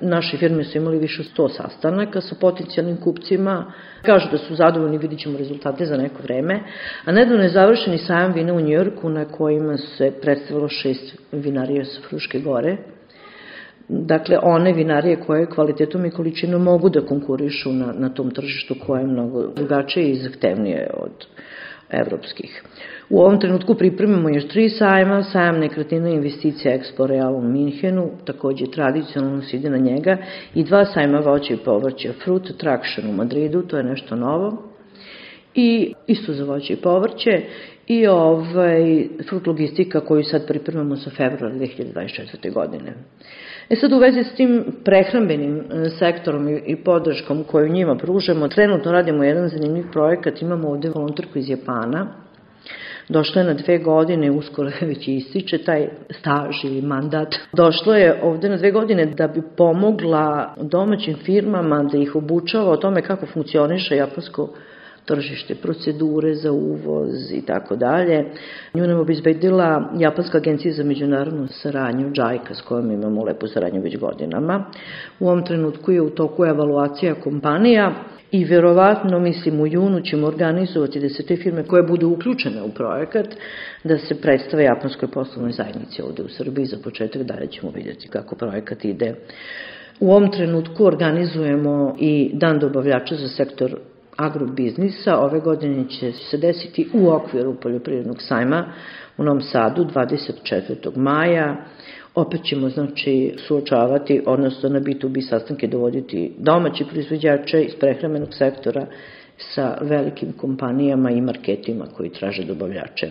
Naše 0.00 0.36
firme 0.36 0.64
su 0.64 0.78
imali 0.78 0.98
više 0.98 1.22
od 1.22 1.48
100 1.48 1.56
sastanaka 1.56 2.20
sa 2.20 2.34
potencijalnim 2.40 2.96
kupcima. 2.96 3.72
Kažu 4.02 4.28
da 4.30 4.38
su 4.38 4.54
zadovoljni, 4.54 4.98
vidit 4.98 5.20
ćemo 5.20 5.38
rezultate 5.38 5.86
za 5.86 5.96
neko 5.96 6.22
vreme. 6.22 6.60
A 7.04 7.12
nedavno 7.12 7.42
je 7.42 7.48
završeni 7.48 7.98
sajam 7.98 8.32
vina 8.32 8.54
u 8.54 8.60
Njorku 8.60 9.08
na 9.08 9.24
kojima 9.24 9.76
se 9.76 10.12
predstavilo 10.22 10.68
šest 10.68 11.16
vinarija 11.32 11.84
sa 11.84 12.00
Fruške 12.08 12.40
gore. 12.40 12.76
Dakle, 13.88 14.38
one 14.42 14.72
vinarije 14.72 15.16
koje 15.16 15.46
kvalitetom 15.46 16.04
i 16.04 16.10
količinom 16.10 16.62
mogu 16.62 16.88
da 16.88 17.00
konkurišu 17.00 17.72
na, 17.72 17.92
na 17.92 18.08
tom 18.08 18.30
tržištu 18.30 18.74
koje 18.86 19.00
je 19.00 19.06
mnogo 19.06 19.46
drugačije 19.46 20.10
i 20.10 20.16
zahtevnije 20.16 20.90
od 20.94 21.26
evropskih. 21.90 22.62
U 23.10 23.20
ovom 23.20 23.40
trenutku 23.40 23.74
pripremamo 23.74 24.28
još 24.28 24.48
tri 24.48 24.68
sajma, 24.68 25.22
sajam 25.22 25.58
nekretnina 25.58 26.08
investicija 26.08 26.78
Expo 26.78 27.06
Real 27.06 27.36
u 27.36 27.42
Minhenu, 27.42 28.10
takođe 28.24 28.66
tradicionalno 28.66 29.42
se 29.42 29.56
ide 29.56 29.70
na 29.70 29.78
njega, 29.78 30.16
i 30.54 30.64
dva 30.64 30.84
sajma 30.84 31.18
voća 31.18 31.54
i 31.54 31.64
povrća, 31.64 32.12
Fruit 32.24 32.50
Attraction 32.50 33.10
u 33.10 33.12
Madridu, 33.12 33.62
to 33.62 33.76
je 33.76 33.84
nešto 33.84 34.16
novo, 34.16 34.62
i 35.54 35.92
isto 36.06 36.32
za 36.32 36.44
voće 36.44 36.72
i 36.72 36.76
povrće, 36.76 37.42
i 37.86 38.06
ovaj, 38.06 39.08
Fruit 39.28 39.46
Logistika 39.46 40.00
koju 40.00 40.24
sad 40.24 40.46
pripremamo 40.46 40.96
sa 40.96 41.10
februara 41.10 41.54
2024. 41.54 42.52
godine. 42.52 42.92
E 43.70 43.76
sad 43.76 43.92
u 43.92 43.98
vezi 43.98 44.24
s 44.24 44.34
tim 44.34 44.64
prehrambenim 44.84 45.58
e, 45.58 45.90
sektorom 45.98 46.48
i 46.66 46.76
podrškom 46.76 47.44
koju 47.44 47.68
njima 47.68 47.96
pružamo, 47.96 48.48
trenutno 48.48 48.92
radimo 48.92 49.24
jedan 49.24 49.48
zanimljiv 49.48 49.84
projekat, 49.92 50.42
imamo 50.42 50.68
ovde 50.68 50.90
volonterku 50.90 51.38
iz 51.38 51.50
Japana, 51.50 52.23
Došla 53.08 53.40
je 53.40 53.46
na 53.46 53.54
dve 53.54 53.78
godine, 53.78 54.30
uskoro 54.30 54.70
već 54.80 55.08
ističe 55.08 55.58
taj 55.58 55.88
staž 56.10 56.64
ili 56.64 56.82
mandat. 56.82 57.34
Došlo 57.52 57.94
je 57.94 58.20
ovde 58.22 58.48
na 58.48 58.56
dve 58.56 58.70
godine 58.70 59.06
da 59.06 59.28
bi 59.28 59.42
pomogla 59.56 60.54
domaćim 60.60 61.14
firmama 61.14 61.82
da 61.92 61.98
ih 61.98 62.16
obučava 62.16 62.70
o 62.70 62.76
tome 62.76 63.02
kako 63.02 63.26
funkcioniše 63.26 63.96
japansko 63.96 64.48
tržište, 65.04 65.54
procedure 65.54 66.34
za 66.34 66.52
uvoz 66.52 67.32
i 67.32 67.42
tako 67.46 67.76
dalje. 67.76 68.24
Nju 68.74 68.86
nam 68.86 69.00
obizbedila 69.00 69.90
Japanska 69.98 70.38
agencija 70.38 70.74
za 70.74 70.84
međunarodnu 70.84 71.46
saradnju, 71.48 72.10
JAICA, 72.14 72.54
s 72.54 72.60
kojom 72.60 72.90
imamo 72.90 73.24
lepu 73.24 73.46
saradnju 73.46 73.82
već 73.82 73.98
godinama. 73.98 74.64
U 75.20 75.26
ovom 75.26 75.44
trenutku 75.44 75.92
je 75.92 76.02
u 76.02 76.10
toku 76.10 76.44
evaluacija 76.44 77.14
kompanija 77.14 77.92
i 78.34 78.44
verovatno, 78.44 79.18
mislim, 79.18 79.60
u 79.60 79.66
junu 79.66 80.00
ćemo 80.00 80.26
organizovati 80.26 81.00
da 81.00 81.08
se 81.08 81.26
te 81.26 81.36
firme 81.36 81.64
koje 81.64 81.82
budu 81.82 82.08
uključene 82.08 82.62
u 82.62 82.68
projekat, 82.68 83.26
da 83.84 83.98
se 83.98 84.20
predstave 84.20 84.64
japanskoj 84.64 85.08
poslovnoj 85.08 85.52
zajednici 85.52 86.02
ovde 86.02 86.22
u 86.22 86.28
Srbiji. 86.28 86.66
Za 86.66 86.76
početak 86.84 87.22
dalje 87.22 87.46
ćemo 87.46 87.72
vidjeti 87.72 88.08
kako 88.08 88.36
projekat 88.36 88.84
ide. 88.84 89.14
U 90.00 90.10
ovom 90.10 90.30
trenutku 90.32 90.84
organizujemo 90.84 91.96
i 92.00 92.30
dan 92.32 92.58
dobavljača 92.58 93.16
za 93.16 93.28
sektor 93.28 93.76
agrobiznisa. 94.16 95.18
Ove 95.18 95.40
godine 95.40 95.88
će 95.88 96.12
se 96.12 96.36
desiti 96.38 96.88
u 96.94 97.08
okviru 97.08 97.54
poljoprivrednog 97.54 98.22
sajma 98.22 98.72
u 99.16 99.24
Novom 99.24 99.42
Sadu 99.42 99.84
24. 99.84 100.96
maja. 100.96 101.56
Opet 102.14 102.44
ćemo 102.44 102.68
znači 102.68 103.34
suočavati, 103.46 104.22
odnosno 104.26 104.68
na 104.68 104.80
B2B 104.80 105.28
sastanke 105.28 105.66
dovoditi 105.66 106.32
domaći 106.38 106.84
proizvođače 106.84 107.62
iz 107.62 107.74
prehrambenog 107.80 108.34
sektora 108.34 108.86
sa 109.38 109.78
velikim 109.80 110.32
kompanijama 110.32 111.10
i 111.10 111.20
marketima 111.20 111.86
koji 111.96 112.10
traže 112.10 112.44
dobavljače. 112.44 113.08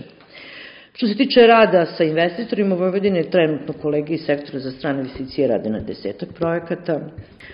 Što 0.96 1.08
se 1.08 1.16
tiče 1.16 1.48
rada 1.48 1.86
sa 1.86 2.04
investitorima, 2.04 2.76
u 2.76 2.78
Vojvodini 2.78 3.30
trenutno 3.30 3.74
kolegi 3.82 4.14
iz 4.14 4.22
sektora 4.26 4.60
za 4.60 4.72
strane 4.72 5.00
investicije 5.00 5.48
rade 5.48 5.70
na 5.70 5.80
desetak 5.80 6.30
projekata, 6.34 7.00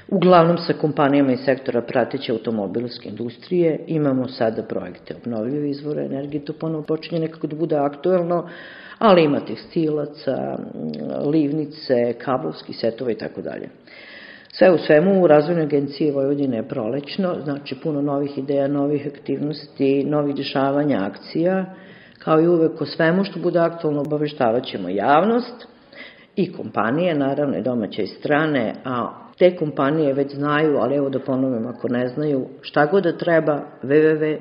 uglavnom 0.08 0.58
sa 0.58 0.74
kompanijama 0.74 1.34
iz 1.34 1.40
sektora 1.46 1.82
prateće 1.82 2.32
automobilske 2.32 3.10
industrije. 3.10 3.80
Imamo 3.88 4.28
sada 4.28 4.64
projekte 4.64 5.16
obnovljive 5.16 5.70
izvore 5.70 6.06
energije, 6.06 6.46
to 6.46 6.54
ponovo 6.54 6.84
počinje 6.84 7.22
nekako 7.22 7.48
da 7.48 7.56
bude 7.56 7.76
aktuelno, 7.76 8.50
ali 9.00 9.24
ima 9.24 9.40
tekstilaca, 9.40 10.58
livnice, 11.26 12.14
kablovski 12.14 12.74
setova 12.74 13.12
i 13.12 13.18
tako 13.18 13.42
dalje. 13.42 13.70
Sve 14.52 14.72
u 14.72 14.78
svemu 14.78 15.24
u 15.24 15.28
razvojnoj 15.28 15.64
agenciji 15.64 16.12
Vojvodine 16.12 16.58
je 16.58 16.68
prolećno, 16.68 17.36
znači 17.44 17.76
puno 17.84 18.02
novih 18.02 18.38
ideja, 18.38 18.68
novih 18.68 19.08
aktivnosti, 19.08 20.04
novih 20.04 20.36
dešavanja, 20.36 21.06
akcija, 21.06 21.66
kao 22.20 22.42
i 22.42 22.48
uvek 22.48 22.82
o 22.82 22.86
svemu 22.86 23.24
što 23.24 23.40
bude 23.40 23.60
aktualno 23.60 24.02
obaveštavaćemo 24.02 24.88
ćemo 24.88 24.90
javnost 24.90 25.68
i 26.36 26.54
kompanije, 26.54 27.16
naravno 27.16 27.58
i 27.58 27.62
domaće 27.62 28.04
i 28.04 28.08
strane, 28.08 28.74
a 28.86 29.10
te 29.38 29.56
kompanije 29.56 30.14
već 30.14 30.36
znaju, 30.36 30.78
ali 30.78 30.96
evo 30.96 31.10
da 31.10 31.20
ponovim 31.20 31.68
ako 31.68 31.88
ne 31.88 32.08
znaju, 32.08 32.48
šta 32.62 32.86
god 32.86 33.04
da 33.04 33.18
treba, 33.18 33.62
www.rav.org.rs. 33.84 34.40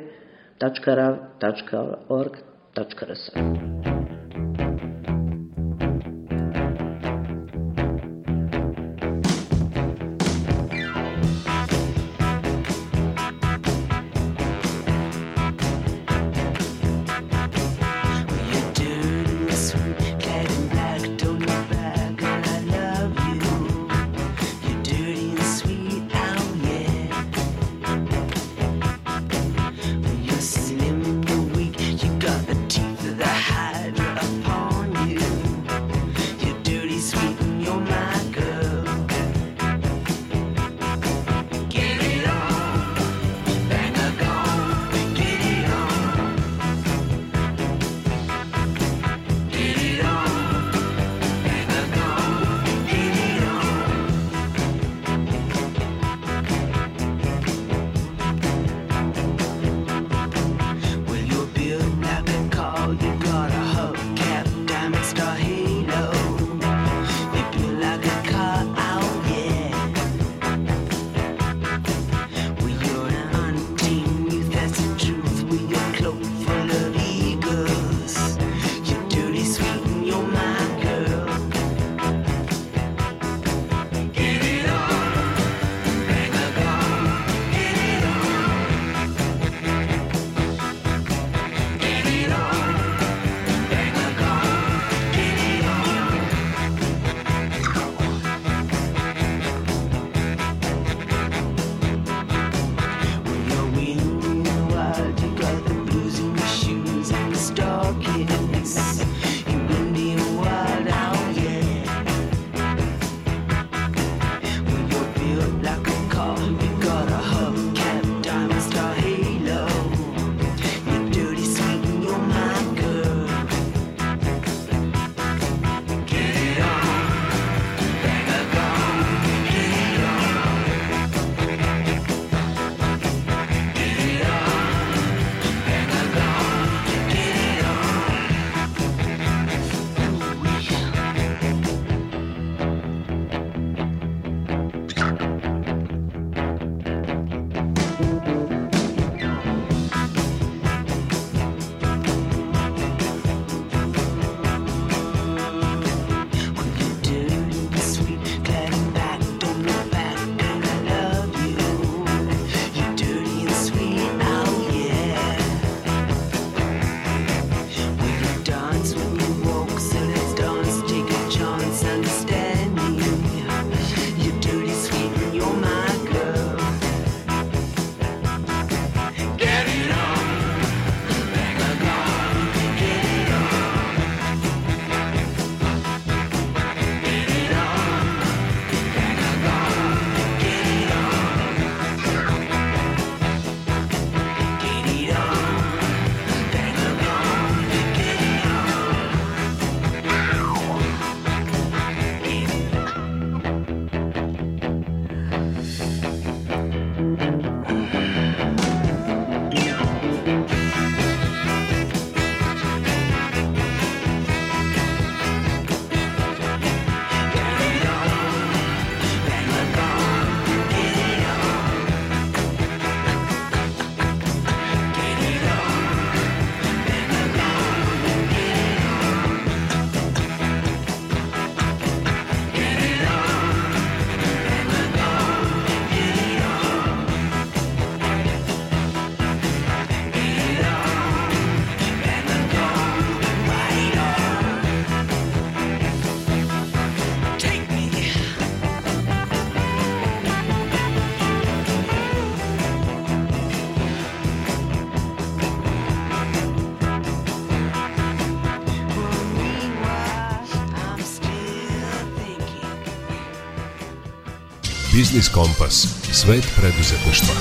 Biznis 265.08 265.28
Kompas. 265.34 265.76
Svet 266.20 266.46
preduzetništva. 266.58 267.34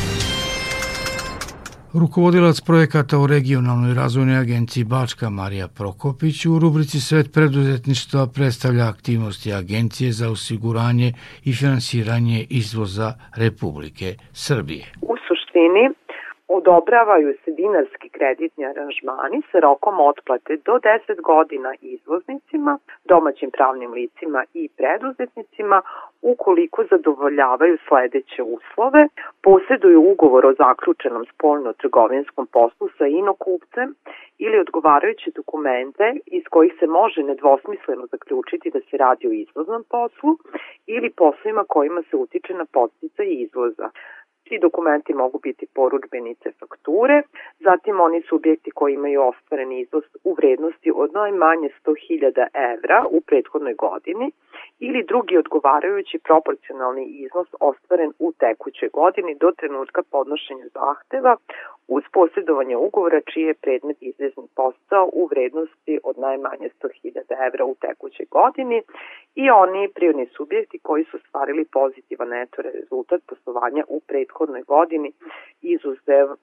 Rukovodilac 1.94 2.62
projekata 2.62 3.20
u 3.20 3.28
regionalnoj 3.28 3.94
razvojnoj 3.94 4.38
agenciji 4.38 4.84
Bačka 4.84 5.30
Marija 5.30 5.68
Prokopić 5.68 6.46
u 6.46 6.60
rubrici 6.60 7.02
Svet 7.02 7.34
preduzetništva 7.34 8.28
predstavlja 8.36 8.86
aktivnosti 8.90 9.54
Agencije 9.54 10.12
za 10.12 10.30
osiguranje 10.30 11.14
i 11.44 11.54
finansiranje 11.54 12.46
izvoza 12.50 13.14
Republike 13.36 14.16
Srbije. 14.34 14.84
U 15.02 15.16
suštini 15.28 15.84
odobravaju 16.48 17.34
se 17.46 17.52
dinarski 17.52 18.10
kreditni 18.10 18.66
aranžmani 18.66 19.42
sa 19.52 19.60
rokom 19.60 20.00
otplate 20.00 20.58
do 20.66 20.72
10 20.72 21.22
godina 21.22 21.74
izvoznicima, 21.82 22.80
domaćim 23.06 23.52
pravnim 23.52 23.92
licima 23.92 24.44
i 24.54 24.70
preduzetnicima 24.78 25.82
ukoliko 26.22 26.84
zadovoljavaju 26.92 27.78
sledeće 27.88 28.44
uslove, 28.44 29.08
posjeduju 29.44 30.12
ugovor 30.12 30.46
o 30.46 30.54
zaključenom 30.54 31.26
spoljno-trgovinskom 31.34 32.46
poslu 32.52 32.90
sa 32.98 33.06
inokupcem 33.08 33.96
ili 34.38 34.60
odgovarajuće 34.60 35.32
dokumente 35.36 36.16
iz 36.26 36.44
kojih 36.50 36.74
se 36.80 36.88
može 36.88 37.24
nedvosmisleno 37.24 38.06
zaključiti 38.06 38.72
da 38.72 38.80
se 38.80 38.98
radi 38.98 39.28
o 39.28 39.32
izvoznom 39.32 39.84
poslu 39.90 40.38
ili 40.88 41.10
poslovima 41.10 41.64
kojima 41.68 42.02
se 42.10 42.16
utiče 42.16 42.54
na 42.54 42.66
podstica 42.66 43.24
izvoza. 43.24 43.90
Ti 44.50 44.60
dokumenti 44.60 45.14
mogu 45.14 45.40
biti 45.40 45.66
poručbenice 45.74 46.52
fakture, 46.60 47.22
zatim 47.60 48.00
oni 48.00 48.22
subjekti 48.30 48.72
koji 48.72 48.94
imaju 48.94 49.22
ostvaren 49.22 49.72
izvoz 49.72 50.04
u 50.24 50.34
vrednosti 50.34 50.92
od 50.96 51.14
najmanje 51.14 51.70
100.000 51.86 52.48
evra 52.74 53.06
u 53.10 53.22
prethodnoj 53.22 53.74
godini 53.74 54.32
ili 54.80 55.04
drugi 55.04 55.38
odgovarajući 55.38 56.20
proporcionalni 56.20 57.06
iznos 57.06 57.48
ostvaren 57.60 58.12
u 58.20 58.32
tekućoj 58.32 58.90
godini 58.94 59.36
do 59.36 59.52
trenutka 59.52 60.02
podnošenja 60.12 60.66
zahteva 60.74 61.38
uz 61.88 62.04
posjedovanje 62.14 62.78
ugovora 62.78 63.22
čiji 63.22 63.44
je 63.44 63.54
predmet 63.54 63.98
izvezni 64.02 64.48
posao 64.56 65.10
u 65.14 65.26
vrednosti 65.26 66.00
od 66.04 66.18
najmanje 66.18 66.70
100.000 66.82 67.48
evra 67.48 67.66
u 67.66 67.76
tekućoj 67.76 68.26
godini 68.32 68.82
i 69.36 69.50
oni 69.50 69.90
prirodni 69.96 70.28
subjekti 70.38 70.80
koji 70.80 71.04
su 71.04 71.18
stvarili 71.20 71.66
pozitivan 71.66 72.30
neto 72.30 72.62
rezultat 72.62 73.22
poslovanja 73.30 73.84
u 73.88 74.00
prethodnoj 74.08 74.37
godini 74.68 75.12
izuzev 75.62 76.28
uh, 76.32 76.38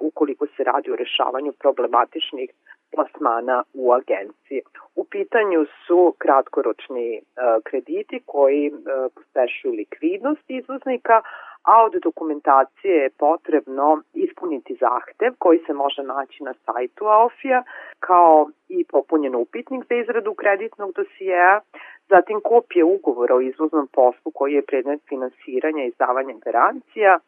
ukoliko 0.00 0.46
se 0.46 0.64
radi 0.64 0.90
o 0.90 0.96
rešavanju 0.96 1.52
problematičnih 1.52 2.50
plasmana 2.94 3.62
u 3.74 3.92
agenciji. 3.92 4.62
U 4.94 5.04
pitanju 5.04 5.66
su 5.86 6.14
kratkoročni 6.18 7.20
uh, 7.20 7.62
krediti 7.64 8.22
koji 8.26 8.70
uh, 8.70 8.78
pospešuju 9.14 9.72
likvidnost 9.74 10.44
izvoznika, 10.48 11.22
a 11.64 11.84
od 11.84 11.92
dokumentacije 12.02 12.94
je 12.96 13.10
potrebno 13.10 14.02
ispuniti 14.14 14.76
zahtev 14.80 15.32
koji 15.38 15.58
se 15.66 15.72
može 15.72 16.02
naći 16.02 16.42
na 16.42 16.54
sajtu 16.64 17.04
AOFIA, 17.06 17.62
kao 18.00 18.48
i 18.68 18.84
popunjen 18.84 19.34
upitnik 19.34 19.84
za 19.88 19.94
izradu 19.94 20.34
kreditnog 20.34 20.92
dosijeja, 20.92 21.60
zatim 22.08 22.40
kopije 22.40 22.84
ugovora 22.84 23.34
o 23.34 23.40
izvoznom 23.40 23.88
poslu 23.92 24.32
koji 24.34 24.52
je 24.52 24.62
predmet 24.62 25.00
finansiranja 25.08 25.84
i 25.84 25.88
izdavanja 25.88 26.34
garancija, 26.44 27.18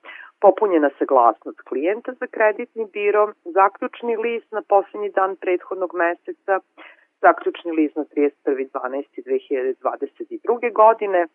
popunjena 0.41 0.91
saglasnost 0.99 1.61
klijenta 1.61 2.13
za 2.13 2.27
kreditni 2.27 2.87
biro, 2.93 3.33
zaključni 3.45 4.17
list 4.17 4.53
na 4.53 4.63
poslednji 4.69 5.11
dan 5.11 5.37
prethodnog 5.37 5.95
meseca, 5.95 6.61
zaključni 7.21 7.73
list 7.73 7.97
na 7.97 8.05
31.12.2022. 8.05 10.73
godine, 10.73 11.27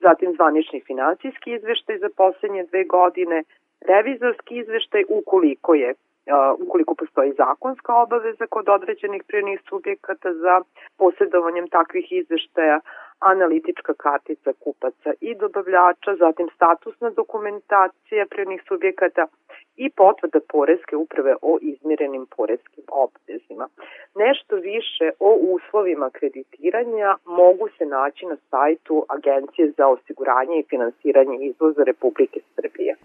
zatim 0.00 0.34
zvanični 0.34 0.80
financijski 0.86 1.52
izveštaj 1.52 1.98
za 1.98 2.08
poslednje 2.16 2.64
dve 2.64 2.84
godine, 2.84 3.42
revizorski 3.80 4.56
izveštaj 4.56 5.04
ukoliko 5.08 5.74
je 5.74 5.94
ukoliko 6.58 6.94
postoji 6.94 7.32
zakonska 7.32 7.94
obaveza 7.94 8.46
kod 8.46 8.68
određenih 8.68 9.22
prijenih 9.28 9.60
subjekata 9.68 10.32
za 10.34 10.60
posjedovanjem 10.98 11.68
takvih 11.68 12.12
izveštaja, 12.12 12.80
analitička 13.18 13.94
kartica 13.94 14.52
kupaca 14.64 15.10
i 15.20 15.34
dobavljača, 15.34 16.16
zatim 16.18 16.48
statusna 16.54 17.10
dokumentacija 17.10 18.26
prijenih 18.30 18.62
subjekata 18.68 19.26
i 19.76 19.90
potvrda 19.90 20.40
Poreske 20.48 20.96
uprave 20.96 21.34
o 21.42 21.58
izmirenim 21.60 22.26
poreskim 22.36 22.84
obvezima. 22.88 23.68
Nešto 24.14 24.56
više 24.56 25.10
o 25.20 25.30
uslovima 25.54 26.10
kreditiranja 26.10 27.16
mogu 27.24 27.68
se 27.78 27.84
naći 27.86 28.26
na 28.26 28.36
sajtu 28.50 29.04
Agencije 29.08 29.72
za 29.76 29.86
osiguranje 29.88 30.58
i 30.58 30.68
finansiranje 30.70 31.36
izvoza 31.40 31.82
Republike 31.82 32.40
Srbije. 32.54 32.96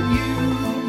you. 0.00 0.83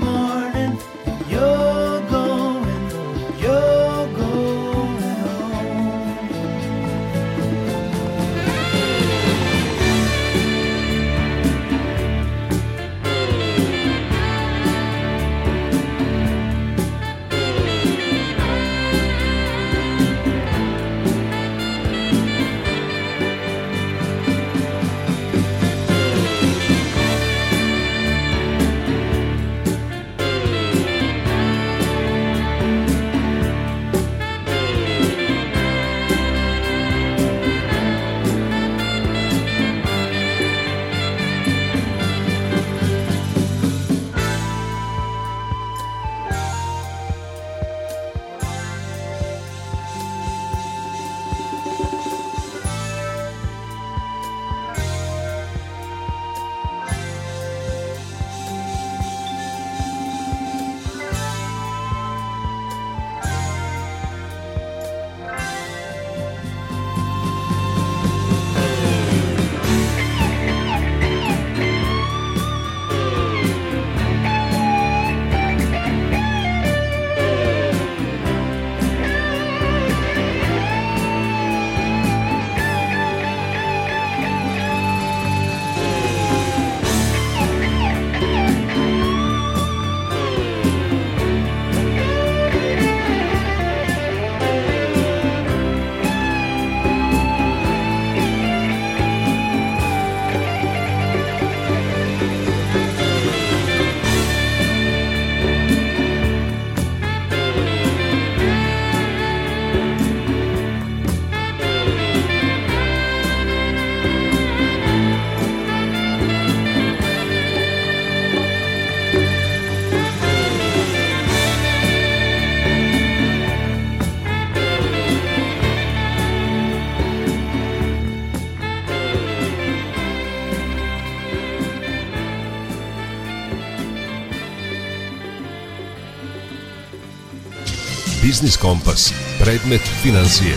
Biznis 138.36 138.58
Kompas. 138.58 139.14
Predmet 139.40 139.82
financije. 140.02 140.56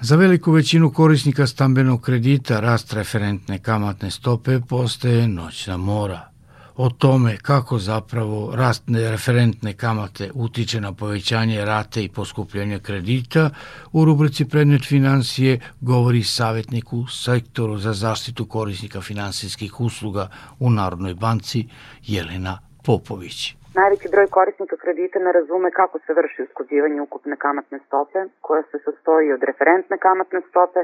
Za 0.00 0.16
veliku 0.16 0.52
većinu 0.52 0.92
korisnika 0.92 1.46
stambenog 1.46 2.00
kredita 2.00 2.60
rast 2.60 2.92
referentne 2.92 3.58
kamatne 3.58 4.10
stope 4.10 4.60
postaje 4.68 5.28
noćna 5.28 5.76
mora. 5.76 6.30
O 6.76 6.90
tome 6.90 7.36
kako 7.36 7.78
zapravo 7.78 8.56
rast 8.56 8.82
referentne 8.86 9.72
kamate 9.72 10.30
utiče 10.34 10.80
na 10.80 10.92
povećanje 10.92 11.64
rate 11.64 12.04
i 12.04 12.08
poskupljenje 12.08 12.78
kredita, 12.78 13.50
u 13.92 14.04
rubrici 14.04 14.44
Predmet 14.44 14.84
financije 14.84 15.60
govori 15.80 16.22
savjetnik 16.22 16.92
u 16.92 17.06
sektoru 17.06 17.78
za 17.78 17.92
zaštitu 17.92 18.46
korisnika 18.46 19.00
finansijskih 19.00 19.80
usluga 19.80 20.30
u 20.58 20.70
Narodnoj 20.70 21.14
banci 21.14 21.68
Jelena 22.06 22.58
Popović. 22.84 23.57
Najveći 23.74 24.08
broj 24.12 24.26
korisnika 24.36 24.76
kredita 24.76 25.18
ne 25.18 25.32
razume 25.32 25.70
kako 25.70 25.98
se 25.98 26.12
vrši 26.12 26.42
usklađivanje 26.42 27.00
ukupne 27.00 27.36
kamatne 27.36 27.78
stope, 27.86 28.18
koja 28.40 28.62
se 28.62 28.78
sastoji 28.84 29.32
od 29.32 29.42
referentne 29.42 29.98
kamatne 29.98 30.40
stope, 30.50 30.80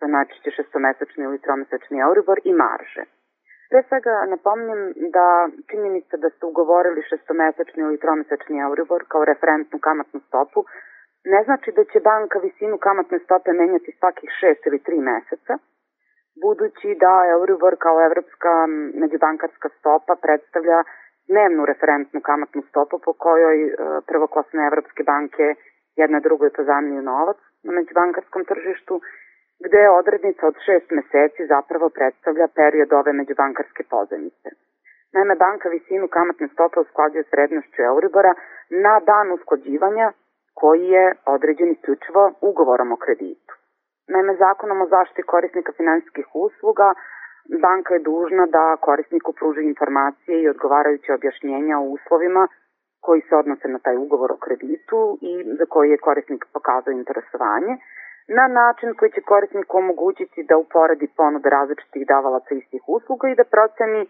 za 0.00 0.06
najčešće 0.06 0.50
šestomesečni 0.50 1.24
ili 1.24 1.38
tromesečni 1.44 1.98
Euribor 2.06 2.38
i 2.44 2.52
marže. 2.52 3.02
Pre 3.70 3.82
svega 3.88 4.14
napominjem 4.34 4.82
da 5.16 5.26
činjenica 5.70 6.16
da 6.16 6.28
ste 6.30 6.46
ugovorili 6.46 7.08
šestomesečni 7.10 7.82
ili 7.82 8.02
tromesečni 8.04 8.58
Euribor 8.66 9.04
kao 9.08 9.24
referentnu 9.24 9.78
kamatnu 9.78 10.20
stopu 10.28 10.64
ne 11.24 11.40
znači 11.44 11.72
da 11.76 11.84
će 11.84 12.00
banka 12.00 12.38
visinu 12.38 12.76
kamatne 12.78 13.18
stope 13.18 13.52
menjati 13.52 13.96
svakih 13.98 14.30
šest 14.40 14.66
ili 14.66 14.78
tri 14.86 14.98
meseca, 15.10 15.54
budući 16.42 16.88
da 17.04 17.12
Euribor 17.36 17.74
kao 17.84 17.96
evropska 18.08 18.52
međubankarska 19.02 19.68
stopa 19.78 20.14
predstavlja 20.24 20.78
dnevnu 21.28 21.64
referentnu 21.64 22.20
kamatnu 22.20 22.62
stopu 22.68 22.98
po 23.04 23.12
kojoj 23.12 23.58
e, 23.66 23.72
prvoklasne 24.08 24.66
evropske 24.66 25.02
banke 25.02 25.54
jedna 25.96 26.20
drugoj 26.20 26.50
pozamljuju 26.58 27.02
novac 27.02 27.36
na 27.62 27.72
međubankarskom 27.72 28.44
tržištu, 28.44 29.00
gde 29.64 29.78
je 29.78 29.90
odrednica 29.90 30.46
od 30.46 30.56
šest 30.66 30.90
meseci 30.90 31.46
zapravo 31.46 31.88
predstavlja 31.88 32.48
period 32.48 32.92
ove 32.92 33.12
međubankarske 33.12 33.82
pozajmice. 33.90 34.48
Naime, 35.14 35.34
banka 35.34 35.68
visinu 35.68 36.08
kamatne 36.08 36.48
stope 36.48 36.80
usklađuje 36.80 37.22
s 37.24 37.32
vrednošću 37.32 37.82
Euribora 37.82 38.34
na 38.70 39.00
dan 39.10 39.32
usklađivanja 39.32 40.12
koji 40.54 40.86
je 40.96 41.14
određen 41.26 41.68
isključivo 41.72 42.32
ugovorom 42.40 42.92
o 42.92 42.96
kreditu. 42.96 43.54
Naime, 44.08 44.36
zakonom 44.36 44.80
o 44.82 44.86
zaštiti 44.86 45.22
korisnika 45.22 45.72
finansijskih 45.72 46.26
usluga 46.34 46.94
banka 47.62 47.94
je 47.94 48.00
dužna 48.00 48.46
da 48.46 48.76
korisniku 48.76 49.32
pruži 49.32 49.62
informacije 49.62 50.42
i 50.42 50.48
odgovarajuće 50.48 51.14
objašnjenja 51.14 51.78
o 51.78 51.88
uslovima 51.96 52.48
koji 53.00 53.20
se 53.20 53.36
odnose 53.36 53.68
na 53.68 53.78
taj 53.78 53.96
ugovor 53.96 54.32
o 54.32 54.42
kreditu 54.44 55.18
i 55.20 55.32
za 55.58 55.66
koji 55.68 55.90
je 55.90 56.04
korisnik 56.06 56.44
pokazao 56.52 56.92
interesovanje, 56.92 57.74
na 58.28 58.46
način 58.48 58.94
koji 58.98 59.10
će 59.10 59.20
korisniku 59.20 59.78
omogućiti 59.78 60.46
da 60.48 60.56
uporedi 60.56 61.08
ponude 61.16 61.48
različitih 61.50 62.06
davalaca 62.06 62.54
istih 62.54 62.82
usluga 62.86 63.28
i 63.28 63.34
da 63.34 63.44
proceni 63.44 64.06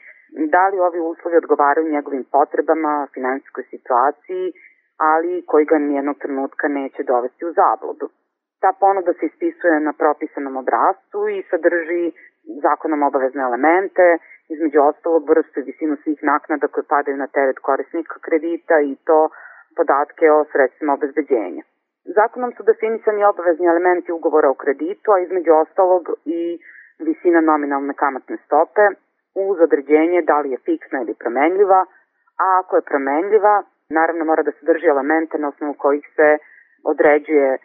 da 0.54 0.68
li 0.68 0.78
ovi 0.80 1.00
uslovi 1.00 1.36
odgovaraju 1.36 1.92
njegovim 1.92 2.24
potrebama, 2.32 3.08
finansijskoj 3.14 3.64
situaciji, 3.70 4.52
ali 4.96 5.44
koji 5.46 5.64
ga 5.64 5.78
nijednog 5.78 6.16
trenutka 6.18 6.68
neće 6.68 7.02
dovesti 7.02 7.44
u 7.44 7.52
zabludu. 7.52 8.08
Ta 8.60 8.72
ponuda 8.80 9.12
se 9.12 9.26
ispisuje 9.26 9.80
na 9.80 9.92
propisanom 9.92 10.56
obrazcu 10.56 11.28
i 11.28 11.42
sadrži 11.50 12.12
zakonom 12.62 13.02
obavezne 13.02 13.42
elemente, 13.42 14.18
između 14.48 14.78
ostalog 14.82 15.28
vrstu 15.28 15.60
i 15.60 15.62
visinu 15.62 15.96
svih 16.02 16.18
naknada 16.22 16.66
koje 16.68 16.84
padaju 16.88 17.16
na 17.16 17.26
teret 17.26 17.58
korisnika 17.58 18.16
kredita 18.20 18.80
i 18.80 18.96
to 19.04 19.28
podatke 19.76 20.30
o 20.30 20.44
sredstvima 20.52 20.92
obezbeđenja. 20.92 21.62
Zakonom 22.04 22.52
su 22.52 22.62
definisani 22.62 23.24
obavezni 23.24 23.66
elementi 23.66 24.12
ugovora 24.12 24.48
o 24.50 24.54
kreditu, 24.54 25.12
a 25.12 25.20
između 25.20 25.52
ostalog 25.52 26.02
i 26.24 26.58
visina 26.98 27.40
nominalne 27.40 27.94
kamatne 27.94 28.36
stope 28.46 28.84
uz 29.34 29.60
određenje 29.60 30.22
da 30.22 30.40
li 30.40 30.50
je 30.50 30.58
fiksna 30.64 31.00
ili 31.00 31.14
promenljiva, 31.14 31.80
a 32.42 32.44
ako 32.60 32.76
je 32.76 32.88
promenljiva, 32.90 33.62
naravno 33.90 34.24
mora 34.24 34.42
da 34.42 34.52
sadrži 34.52 34.86
elemente 34.86 35.38
na 35.38 35.48
osnovu 35.48 35.74
kojih 35.78 36.04
se 36.16 36.38
određuje 36.84 37.58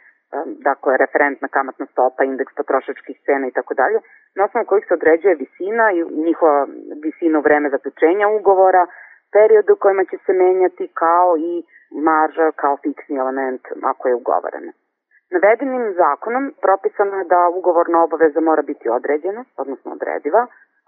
dakle 0.70 0.98
referentna 0.98 1.48
kamatna 1.48 1.86
stopa, 1.86 2.24
indeks 2.24 2.54
potrošačkih 2.56 3.18
cena 3.26 3.48
i 3.48 3.52
tako 3.52 3.74
dalje, 3.74 4.00
na 4.36 4.46
osnovu 4.46 4.66
kojih 4.66 4.86
se 4.88 4.94
određuje 4.94 5.36
visina 5.36 5.92
i 5.92 6.00
njihova 6.28 6.68
visina 7.04 7.40
u 7.40 7.42
vreme 7.42 7.70
zaključenja 7.70 8.28
ugovora, 8.28 8.88
period 9.36 9.70
u 9.70 9.76
kojima 9.76 10.04
će 10.12 10.18
se 10.26 10.34
menjati 10.34 10.92
kao 10.94 11.38
i 11.38 11.64
marža 12.08 12.52
kao 12.52 12.78
fiksni 12.84 13.18
element 13.18 13.62
ako 13.84 14.08
je 14.08 14.16
ugovorena. 14.16 14.72
Navedenim 15.32 15.94
zakonom 15.94 16.54
propisano 16.62 17.16
je 17.18 17.30
da 17.34 17.50
ugovorna 17.60 18.04
obaveza 18.04 18.40
mora 18.40 18.62
biti 18.62 18.90
određena, 18.90 19.42
odnosno 19.58 19.92
odrediva, 19.92 20.48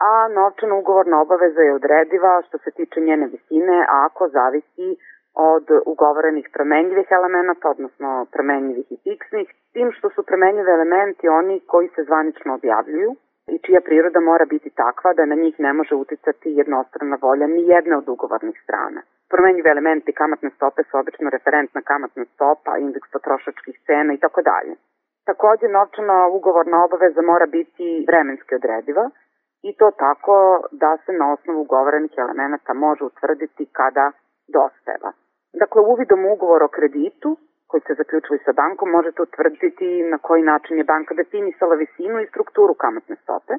a 0.10 0.28
novčana 0.28 0.76
ugovorna 0.76 1.22
obaveza 1.22 1.62
je 1.62 1.74
odrediva 1.74 2.42
što 2.48 2.58
se 2.58 2.72
tiče 2.72 3.00
njene 3.02 3.26
visine 3.28 3.86
ako 3.89 4.28
zavisi 4.28 4.88
od 5.34 5.65
ugovorenih 5.86 6.49
promenljivih 6.53 7.07
elemenata, 7.11 7.69
odnosno 7.69 8.25
promenljivih 8.32 8.91
i 8.91 8.97
fiksnih, 9.03 9.47
tim 9.73 9.91
što 9.91 10.09
su 10.09 10.23
promenljivi 10.23 10.71
elementi 10.71 11.27
oni 11.27 11.59
koji 11.67 11.88
se 11.95 12.03
zvanično 12.03 12.53
objavljuju 12.53 13.15
i 13.47 13.59
čija 13.65 13.82
priroda 13.82 14.19
mora 14.19 14.45
biti 14.45 14.69
takva 14.69 15.13
da 15.13 15.25
na 15.25 15.36
njih 15.36 15.55
ne 15.59 15.73
može 15.73 15.95
uticati 15.95 16.57
jednostrana 16.61 17.17
volja 17.21 17.47
ni 17.47 17.61
jedne 17.67 17.97
od 17.97 18.09
ugovornih 18.09 18.57
strana. 18.63 19.01
Promenljivi 19.29 19.69
elementi 19.69 20.13
kamatne 20.13 20.49
stope 20.49 20.82
su 20.84 20.97
obično 20.97 21.29
referentna 21.29 21.82
kamatna 21.82 22.25
stopa, 22.34 22.77
indeks 22.77 23.11
potrošačkih 23.11 23.75
cena 23.88 24.13
i 24.13 24.17
tako 24.17 24.41
dalje. 24.41 24.75
Takođe, 25.25 25.67
novčana 25.67 26.27
ugovorna 26.27 26.84
obaveza 26.86 27.21
mora 27.21 27.45
biti 27.45 28.05
vremenski 28.09 28.55
odrediva 28.55 29.09
i 29.63 29.75
to 29.79 29.91
tako 29.91 30.38
da 30.71 30.97
se 31.05 31.11
na 31.13 31.34
osnovu 31.34 31.61
ugovorenih 31.61 32.13
elemenata 32.17 32.73
može 32.73 33.03
utvrditi 33.03 33.65
kada 33.79 34.11
dospeva. 34.57 35.11
Dakle, 35.54 35.82
uvidom 35.82 36.26
ugovor 36.26 36.64
o 36.64 36.74
kreditu 36.78 37.38
koji 37.68 37.82
se 37.88 37.93
zaključili 37.93 38.39
sa 38.45 38.52
bankom 38.62 38.89
možete 38.89 39.22
utvrditi 39.22 40.04
na 40.12 40.18
koji 40.18 40.43
način 40.43 40.78
je 40.78 40.89
banka 40.93 41.14
definisala 41.14 41.76
visinu 41.76 42.20
i 42.20 42.30
strukturu 42.32 42.74
kamatne 42.74 43.16
stope, 43.24 43.54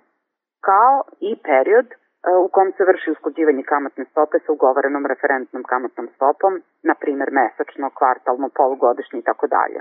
kao 0.68 0.96
i 1.20 1.30
period 1.48 1.88
e, 1.90 1.96
u 2.44 2.48
kom 2.48 2.72
se 2.76 2.84
vrši 2.84 3.10
usklađivanje 3.10 3.62
kamatne 3.62 4.04
stope 4.10 4.36
sa 4.38 4.52
ugovorenom 4.52 5.06
referentnom 5.06 5.62
kamatnom 5.72 6.08
stopom, 6.16 6.52
na 6.88 6.94
primer 7.02 7.28
mesečno, 7.40 7.90
kvartalno, 7.98 8.48
polugodišnje 8.58 9.18
i 9.18 9.28
tako 9.30 9.46
dalje. 9.46 9.80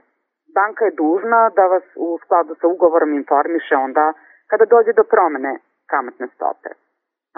Banka 0.57 0.85
je 0.85 0.97
dužna 1.01 1.49
da 1.57 1.65
vas 1.73 1.83
u 1.95 2.07
skladu 2.23 2.55
sa 2.61 2.67
ugovorom 2.67 3.11
informiše 3.13 3.75
onda 3.75 4.13
kada 4.49 4.65
dođe 4.65 4.91
do 4.93 5.03
promene 5.13 5.53
kamatne 5.93 6.27
stope. 6.35 6.69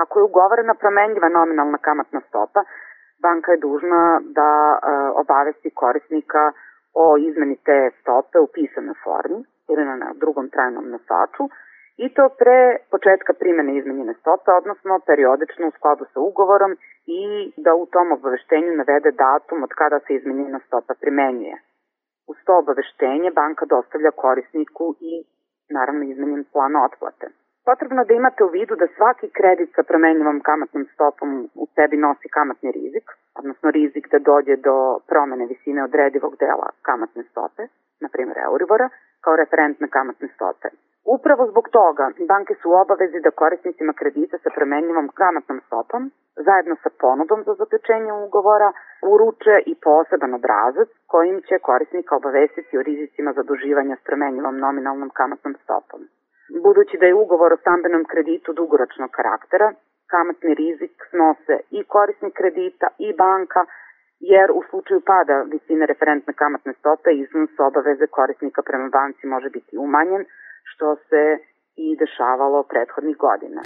Ako 0.04 0.20
je 0.20 0.24
ugovorena 0.30 0.74
promenljiva 0.74 1.30
nominalna 1.30 1.78
kamatna 1.78 2.22
stopa, 2.30 2.64
banka 3.26 3.52
je 3.52 3.64
dužna 3.68 4.22
da 4.40 4.52
e, 4.74 4.78
obavesti 5.22 5.70
korisnika 5.82 6.44
o 7.04 7.06
izmeni 7.28 7.58
te 7.68 7.80
stope 8.00 8.38
u 8.40 8.48
pisanoj 8.56 8.96
formi 9.04 9.40
ili 9.72 9.84
na 9.86 10.10
drugom 10.22 10.50
trajnom 10.50 10.86
nosaču 10.94 11.44
i 11.98 12.10
to 12.16 12.24
pre 12.40 12.60
početka 12.92 13.34
primene 13.42 13.78
izmenjene 13.78 14.14
stope, 14.14 14.52
odnosno 14.52 15.00
periodično 15.10 15.68
u 15.68 15.76
skladu 15.78 16.06
sa 16.14 16.20
ugovorom 16.20 16.72
i 17.06 17.22
da 17.58 17.72
u 17.76 17.86
tom 17.86 18.12
obaveštenju 18.12 18.72
navede 18.78 19.12
datum 19.12 19.64
od 19.64 19.72
kada 19.80 20.00
se 20.00 20.14
izmenjena 20.14 20.60
stopa 20.68 20.94
primenjuje. 21.02 21.58
Uz 22.28 22.38
to 22.46 22.58
obaveštenje 22.58 23.32
banka 23.32 23.66
dostavlja 23.66 24.12
korisniku 24.12 24.96
i 25.00 25.14
naravno 25.70 26.04
izmenjen 26.04 26.46
plan 26.54 26.76
otplate. 26.86 27.28
Potrebno 27.70 28.04
da 28.04 28.14
imate 28.14 28.44
u 28.44 28.48
vidu 28.48 28.76
da 28.76 28.88
svaki 28.96 29.28
kredit 29.38 29.70
sa 29.76 29.84
promenljivom 29.84 30.40
kamatnom 30.50 30.86
stopom 30.94 31.30
u 31.56 31.68
sebi 31.76 31.98
nosi 31.98 32.28
kamatni 32.38 32.72
rizik, 32.72 33.06
odnosno 33.40 33.72
rizik 33.72 34.06
da 34.12 34.20
dođe 34.20 34.56
do 34.56 34.76
promene 35.10 35.46
visine 35.46 35.84
odredivog 35.84 36.34
dela 36.44 36.68
kamatne 36.82 37.24
stope, 37.32 37.64
na 38.02 38.10
primjer 38.14 38.38
Euribora, 38.48 38.90
kao 39.22 39.36
referentne 39.36 39.88
kamatne 39.88 40.28
stope. 40.36 40.68
Upravo 41.16 41.48
zbog 41.52 41.66
toga 41.70 42.06
banke 42.28 42.54
su 42.62 42.70
u 42.70 42.78
obavezi 42.84 43.20
da 43.20 43.32
korisnicima 43.42 43.94
kredita 43.94 44.38
sa 44.38 44.50
promenljivom 44.56 45.08
kamatnom 45.22 45.60
stopom, 45.68 46.12
zajedno 46.48 46.76
sa 46.84 46.90
ponudom 47.02 47.44
za 47.48 47.54
zaključenje 47.54 48.12
ugovora, 48.26 48.70
uruče 49.14 49.56
i 49.66 49.74
poseban 49.76 50.34
obrazac 50.34 50.90
kojim 51.08 51.42
će 51.48 51.66
korisnika 51.70 52.16
obavestiti 52.16 52.78
o 52.78 52.86
rizicima 52.90 53.34
zaduživanja 53.34 53.96
s 53.96 54.04
promenljivom 54.08 54.60
nominalnom 54.66 55.10
kamatnom 55.10 55.56
stopom. 55.64 56.02
Budući 56.64 56.98
da 56.98 57.06
je 57.06 57.14
ugovor 57.14 57.54
o 57.54 57.58
stambenom 57.58 58.04
kreditu 58.12 58.54
dugoročnog 58.54 59.10
karaktera, 59.18 59.74
kamatni 60.14 60.54
rizik 60.54 60.94
snose 61.10 61.56
i 61.78 61.84
korisnik 61.84 62.34
kredita 62.34 62.88
i 62.98 63.14
banka, 63.14 63.66
jer 64.20 64.52
u 64.52 64.62
slučaju 64.70 65.02
pada 65.02 65.42
visine 65.52 65.86
referentne 65.86 66.34
kamatne 66.34 66.74
stope 66.74 67.10
iznos 67.12 67.50
obaveze 67.60 68.08
korisnika 68.08 68.62
prema 68.62 68.90
banci 68.90 69.28
može 69.28 69.50
biti 69.50 69.78
umanjen, 69.78 70.26
što 70.64 70.96
se 70.96 71.24
i 71.76 71.98
dešavalo 72.02 72.64
prethodnih 72.64 73.18
godina. 73.18 73.62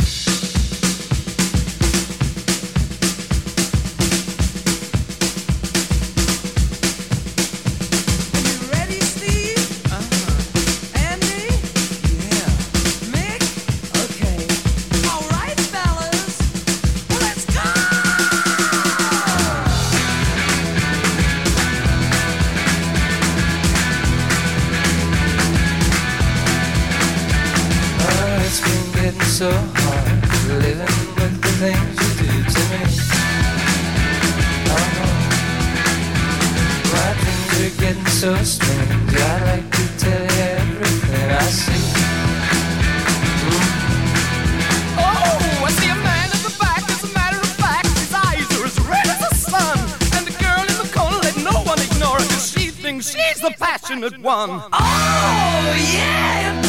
Passionate 54.09 54.23
one. 54.23 54.63
Oh, 54.73 55.75
yeah, 55.93 56.66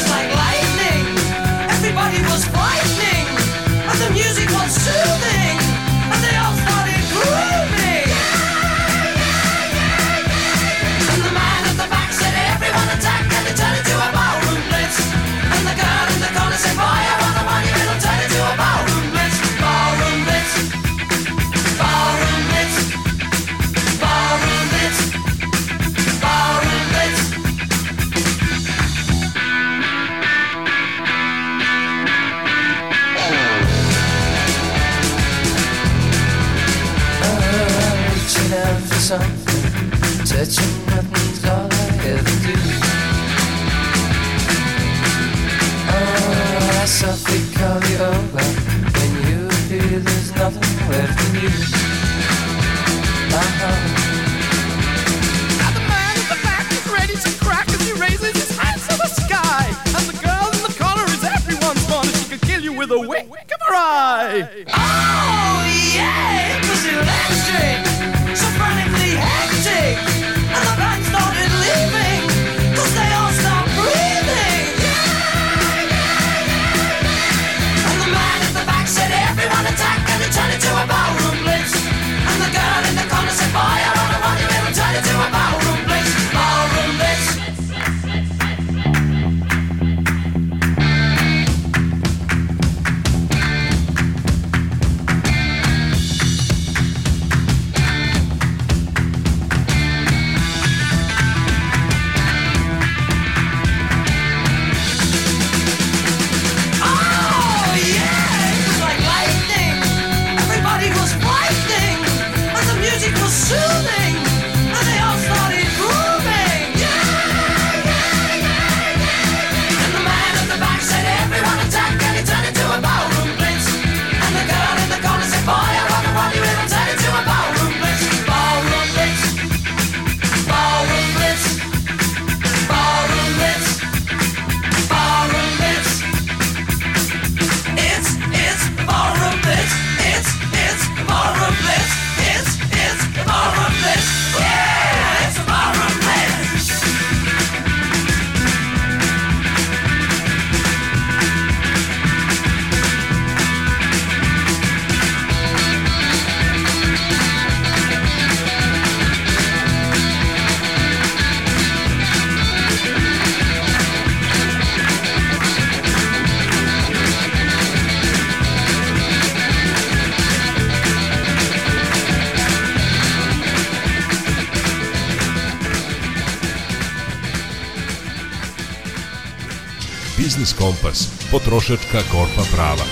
Potrošačka 181.31 181.99
korpa 182.13 182.43
prava. 182.53 182.85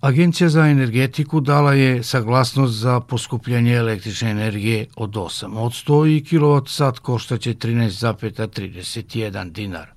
Agencija 0.00 0.48
za 0.48 0.66
energetiku 0.66 1.40
dala 1.40 1.72
je 1.74 2.02
saglasnost 2.02 2.74
za 2.74 3.00
poskupljenje 3.00 3.74
električne 3.74 4.30
energije 4.30 4.86
od 4.96 5.10
8% 5.10 6.16
i 6.16 6.24
kilovat 6.24 6.98
koštaće 7.02 7.54
13,31 7.54 9.52
dinar. 9.52 9.88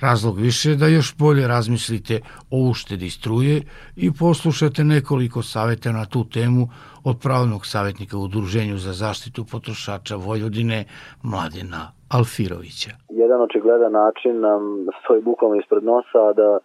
Razlog 0.00 0.38
više 0.38 0.70
je 0.70 0.76
da 0.76 0.86
još 0.86 1.14
bolje 1.16 1.48
razmislite 1.48 2.20
o 2.50 2.58
uštedi 2.58 3.10
struje 3.10 3.62
i 3.96 4.12
poslušate 4.12 4.84
nekoliko 4.84 5.42
saveta 5.42 5.92
na 5.92 6.04
tu 6.04 6.24
temu 6.24 6.68
od 7.04 7.18
pravnog 7.18 7.66
savjetnika 7.66 8.16
u 8.16 8.22
Udruženju 8.22 8.78
za 8.78 8.92
zaštitu 8.92 9.44
potrošača 9.44 10.16
Vojvodine 10.16 10.84
Mladena 11.22 11.95
Alfirovića. 12.18 12.90
Jedan 13.08 13.40
očigledan 13.40 13.92
način 13.92 14.40
nam 14.40 14.86
stoji 15.04 15.22
bukvalno 15.22 15.56
ispred 15.56 15.84
nosa, 15.84 16.32
da 16.32 16.58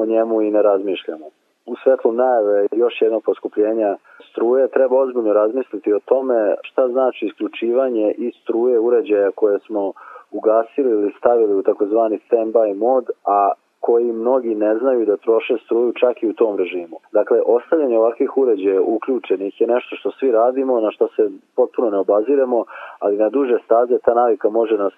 o 0.00 0.06
njemu 0.06 0.42
i 0.42 0.50
ne 0.50 0.62
razmišljamo. 0.62 1.26
U 1.66 1.74
svetlu 1.84 2.12
najave 2.12 2.66
još 2.72 2.94
jedno 3.00 3.20
poskupljenja 3.20 3.96
struje 4.30 4.68
treba 4.68 4.96
ozbiljno 4.96 5.32
razmisliti 5.32 5.92
o 5.92 6.00
tome 6.04 6.54
šta 6.62 6.88
znači 6.88 7.26
isključivanje 7.26 8.14
iz 8.18 8.32
struje 8.42 8.78
uređaja 8.78 9.30
koje 9.30 9.58
smo 9.58 9.92
ugasili 10.30 10.90
ili 10.90 11.14
stavili 11.18 11.54
u 11.54 11.62
takozvani 11.62 12.18
stand-by 12.30 12.74
mod, 12.74 13.04
a 13.24 13.52
koji 13.88 14.12
mnogi 14.12 14.54
ne 14.54 14.78
znaju 14.78 15.06
da 15.06 15.16
troše 15.16 15.56
struju 15.64 15.92
čak 15.92 16.22
i 16.22 16.28
u 16.28 16.32
tom 16.32 16.56
režimu. 16.56 16.96
Dakle, 17.12 17.38
ostavljanje 17.46 17.98
ovakvih 17.98 18.36
uređaja 18.36 18.80
uključenih 18.80 19.60
je 19.60 19.66
nešto 19.66 19.96
što 19.96 20.10
svi 20.10 20.30
radimo, 20.30 20.80
na 20.80 20.90
što 20.90 21.08
se 21.08 21.30
potpuno 21.56 21.90
ne 21.90 21.98
obaziremo, 21.98 22.64
ali 22.98 23.16
na 23.16 23.28
duže 23.28 23.58
staze 23.64 23.98
ta 24.04 24.14
navika 24.14 24.48
može 24.48 24.76
nas 24.76 24.92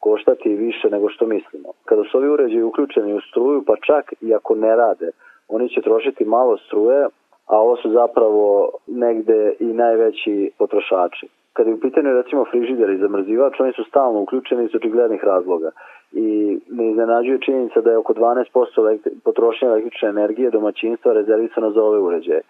koštati 0.00 0.48
više 0.54 0.90
nego 0.90 1.08
što 1.08 1.26
mislimo. 1.26 1.68
Kada 1.84 2.02
su 2.04 2.18
ovi 2.18 2.28
uređaji 2.28 2.62
uključeni 2.62 3.14
u 3.14 3.20
struju, 3.20 3.62
pa 3.66 3.74
čak 3.86 4.12
i 4.20 4.34
ako 4.34 4.54
ne 4.54 4.76
rade, 4.76 5.10
oni 5.48 5.68
će 5.68 5.80
trošiti 5.80 6.24
malo 6.24 6.56
struje, 6.56 7.06
a 7.46 7.54
ovo 7.60 7.76
su 7.76 7.90
zapravo 7.90 8.70
negde 8.86 9.54
i 9.60 9.64
najveći 9.64 10.50
potrošači 10.58 11.26
kada 11.52 11.70
je 11.70 11.74
u 11.74 11.80
pitanju 11.80 12.12
recimo 12.12 12.44
frižider 12.44 12.90
i 12.90 12.98
zamrzivač, 12.98 13.60
oni 13.60 13.72
su 13.72 13.84
stalno 13.84 14.20
uključeni 14.20 14.64
iz 14.64 14.74
očiglednih 14.74 15.24
razloga. 15.24 15.70
I 16.12 16.58
ne 16.70 16.90
iznenađuje 16.90 17.38
činjenica 17.40 17.80
da 17.80 17.90
je 17.90 17.96
oko 17.96 18.14
12% 18.14 18.78
elektri 18.78 19.12
potrošnje 19.24 19.68
električne 19.68 20.08
energije 20.08 20.50
domaćinstva 20.50 21.12
rezervisano 21.12 21.70
za 21.70 21.82
ove 21.82 21.98
uređaje. 21.98 22.40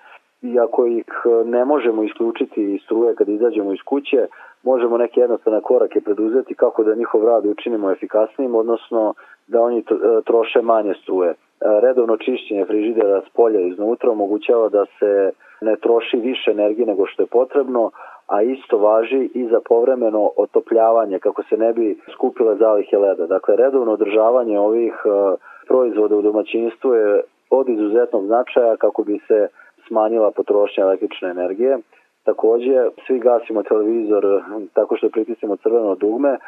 I 0.42 0.58
ako 0.58 0.86
ih 0.86 1.04
e, 1.24 1.44
ne 1.44 1.64
možemo 1.64 2.02
isključiti 2.02 2.74
iz 2.74 2.80
struje 2.84 3.14
kad 3.14 3.28
izađemo 3.28 3.72
iz 3.72 3.78
kuće, 3.84 4.26
možemo 4.62 4.98
neke 4.98 5.20
jednostavne 5.20 5.60
korake 5.60 6.00
preduzeti 6.00 6.54
kako 6.54 6.84
da 6.84 6.94
njihov 6.94 7.24
rad 7.24 7.46
učinimo 7.46 7.90
efikasnijim, 7.90 8.54
odnosno 8.54 9.14
da 9.46 9.60
oni 9.60 9.78
e, 9.78 9.82
troše 10.24 10.62
manje 10.62 10.94
struje. 11.02 11.30
E, 11.30 11.34
redovno 11.82 12.16
čišćenje 12.16 12.64
frižidera 12.64 13.20
s 13.20 13.28
polja 13.28 13.60
iznutra 13.60 14.10
omogućava 14.10 14.68
da 14.68 14.84
se 14.98 15.30
ne 15.60 15.76
troši 15.76 16.16
više 16.16 16.50
energije 16.50 16.86
nego 16.86 17.06
što 17.06 17.22
je 17.22 17.26
potrebno, 17.26 17.90
a 18.26 18.42
isto 18.42 18.78
važi 18.78 19.30
i 19.34 19.46
za 19.46 19.60
povremeno 19.68 20.30
otopljavanje 20.36 21.18
kako 21.18 21.42
se 21.42 21.56
ne 21.56 21.72
bi 21.72 21.98
skupile 22.12 22.56
zalihe 22.56 22.98
leda. 22.98 23.26
Dakle, 23.26 23.56
redovno 23.56 23.92
održavanje 23.92 24.58
ovih 24.58 24.92
e, 25.04 25.08
proizvoda 25.68 26.16
u 26.16 26.22
domaćinstvu 26.22 26.94
je 26.94 27.22
od 27.50 27.68
izuzetnog 27.68 28.26
značaja 28.26 28.76
kako 28.76 29.02
bi 29.02 29.18
se 29.28 29.48
smanjila 29.86 30.30
potrošnja 30.30 30.84
električne 30.84 31.30
energije. 31.30 31.78
Takođe, 32.24 32.88
svi 33.06 33.18
gasimo 33.18 33.62
televizor 33.62 34.42
tako 34.74 34.96
što 34.96 35.08
pritisimo 35.08 35.56
crveno 35.56 35.94
dugme, 35.94 36.38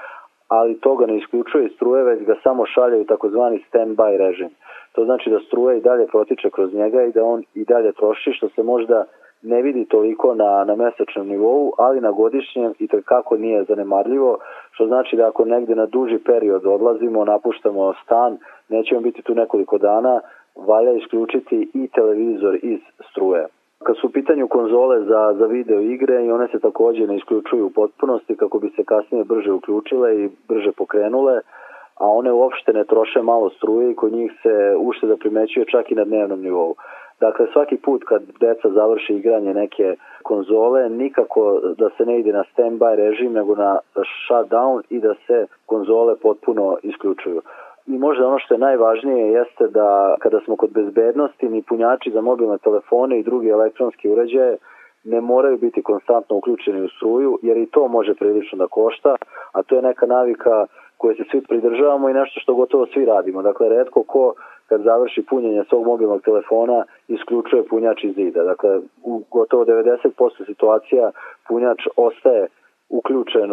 ali 0.49 0.81
to 0.81 0.97
ga 0.97 1.07
ne 1.07 1.17
isključuje 1.17 1.69
struje, 1.69 2.05
već 2.05 2.23
ga 2.23 2.35
samo 2.43 2.67
šalje 2.67 3.01
u 3.01 3.05
takozvani 3.05 3.65
stand-by 3.73 4.17
režim. 4.17 4.51
To 4.93 5.05
znači 5.05 5.31
da 5.31 5.39
struja 5.41 5.77
i 5.77 5.81
dalje 5.81 6.07
protiče 6.07 6.51
kroz 6.51 6.75
njega 6.75 7.03
i 7.03 7.13
da 7.13 7.25
on 7.25 7.43
i 7.55 7.65
dalje 7.65 7.93
troši, 7.93 8.33
što 8.33 8.49
se 8.49 8.63
možda 8.63 9.05
ne 9.45 9.63
vidi 9.63 9.85
toliko 9.85 10.35
na, 10.35 10.65
na 10.65 10.77
mesečnom 10.77 11.29
nivou, 11.29 11.73
ali 11.79 12.01
na 12.01 12.11
godišnjem 12.11 12.75
i 12.79 12.89
kako 13.05 13.37
nije 13.37 13.65
zanemarljivo, 13.65 14.39
što 14.71 14.87
znači 14.87 15.17
da 15.17 15.29
ako 15.29 15.45
negde 15.45 15.75
na 15.75 15.87
duži 15.87 16.19
period 16.19 16.67
odlazimo, 16.67 17.25
napuštamo 17.25 17.95
stan, 18.05 18.39
nećemo 18.69 19.01
biti 19.01 19.23
tu 19.23 19.35
nekoliko 19.35 19.79
dana, 19.79 20.21
valja 20.57 20.93
isključiti 20.93 21.71
i 21.75 21.89
televizor 21.89 22.59
iz 22.63 22.81
struje. 23.11 23.47
Kad 23.85 23.97
su 23.97 24.07
u 24.07 24.11
pitanju 24.11 24.49
konzole 24.49 25.01
za, 25.01 25.35
za 25.39 25.47
video 25.47 25.81
igre 25.81 26.25
i 26.25 26.33
one 26.33 26.49
se 26.49 26.59
takođe 26.59 27.07
ne 27.07 27.17
isključuju 27.17 27.67
u 27.67 27.71
potpunosti 27.71 28.37
kako 28.37 28.59
bi 28.59 28.71
se 28.77 28.85
kasnije 28.85 29.25
brže 29.25 29.53
uključile 29.53 30.17
i 30.17 30.31
brže 30.49 30.73
pokrenule, 30.73 31.41
a 31.95 32.09
one 32.09 32.33
uopšte 32.33 32.73
ne 32.73 32.85
troše 32.85 33.23
malo 33.23 33.51
struje 33.51 33.91
i 33.91 33.95
kod 33.95 34.13
njih 34.13 34.33
se 34.43 34.77
ušteda 34.79 35.17
primećuje 35.17 35.67
čak 35.67 35.91
i 35.91 35.95
na 35.95 36.05
dnevnom 36.05 36.41
nivou. 36.41 36.75
Dakle, 37.27 37.47
svaki 37.53 37.77
put 37.77 38.05
kad 38.05 38.23
deca 38.41 38.69
završi 38.71 39.13
igranje 39.15 39.55
neke 39.55 39.97
konzole, 40.23 40.89
nikako 40.89 41.61
da 41.79 41.89
se 41.97 42.07
ne 42.07 42.19
ide 42.21 42.33
na 42.33 42.45
stand-by 42.51 42.95
režim, 42.97 43.33
nego 43.33 43.55
na 43.55 43.79
shutdown 43.95 44.83
i 44.91 45.01
da 45.01 45.15
se 45.27 45.47
konzole 45.67 46.17
potpuno 46.17 46.77
isključuju. 46.83 47.41
I 47.87 47.99
možda 47.99 48.27
ono 48.27 48.39
što 48.39 48.55
je 48.55 48.59
najvažnije 48.69 49.33
jeste 49.33 49.69
da 49.69 50.17
kada 50.19 50.41
smo 50.45 50.57
kod 50.57 50.71
bezbednosti, 50.71 51.49
ni 51.49 51.63
punjači 51.63 52.11
za 52.11 52.21
mobilne 52.21 52.59
telefone 52.59 53.19
i 53.19 53.23
drugi 53.23 53.49
elektronski 53.49 54.09
uređaje 54.09 54.57
ne 55.05 55.21
moraju 55.21 55.59
biti 55.59 55.83
konstantno 55.83 56.37
uključeni 56.37 56.81
u 56.81 56.89
struju, 56.89 57.39
jer 57.43 57.57
i 57.57 57.67
to 57.67 57.89
može 57.89 58.15
prilično 58.15 58.59
da 58.59 58.67
košta, 58.67 59.17
a 59.53 59.63
to 59.63 59.77
je 59.77 59.83
neka 59.83 60.07
navika 60.07 60.67
koje 60.97 61.15
se 61.15 61.25
svi 61.31 61.41
pridržavamo 61.49 62.09
i 62.09 62.15
nešto 62.15 62.41
što 62.41 62.55
gotovo 62.55 62.87
svi 62.87 63.05
radimo. 63.05 63.43
Dakle, 63.43 63.69
redko 63.69 64.03
ko 64.03 64.35
kad 64.69 64.83
završi 64.83 65.23
punjenje 65.31 65.65
svog 65.69 65.87
mobilnog 65.87 66.23
telefona 66.23 66.85
isključuje 67.09 67.63
punjač 67.71 68.05
iz 68.05 68.15
zida. 68.15 68.43
Dakle, 68.45 68.81
u 69.03 69.23
gotovo 69.31 69.65
90% 69.65 70.47
situacija 70.47 71.11
punjač 71.49 71.79
ostaje 71.97 72.47
uključen, 72.89 73.51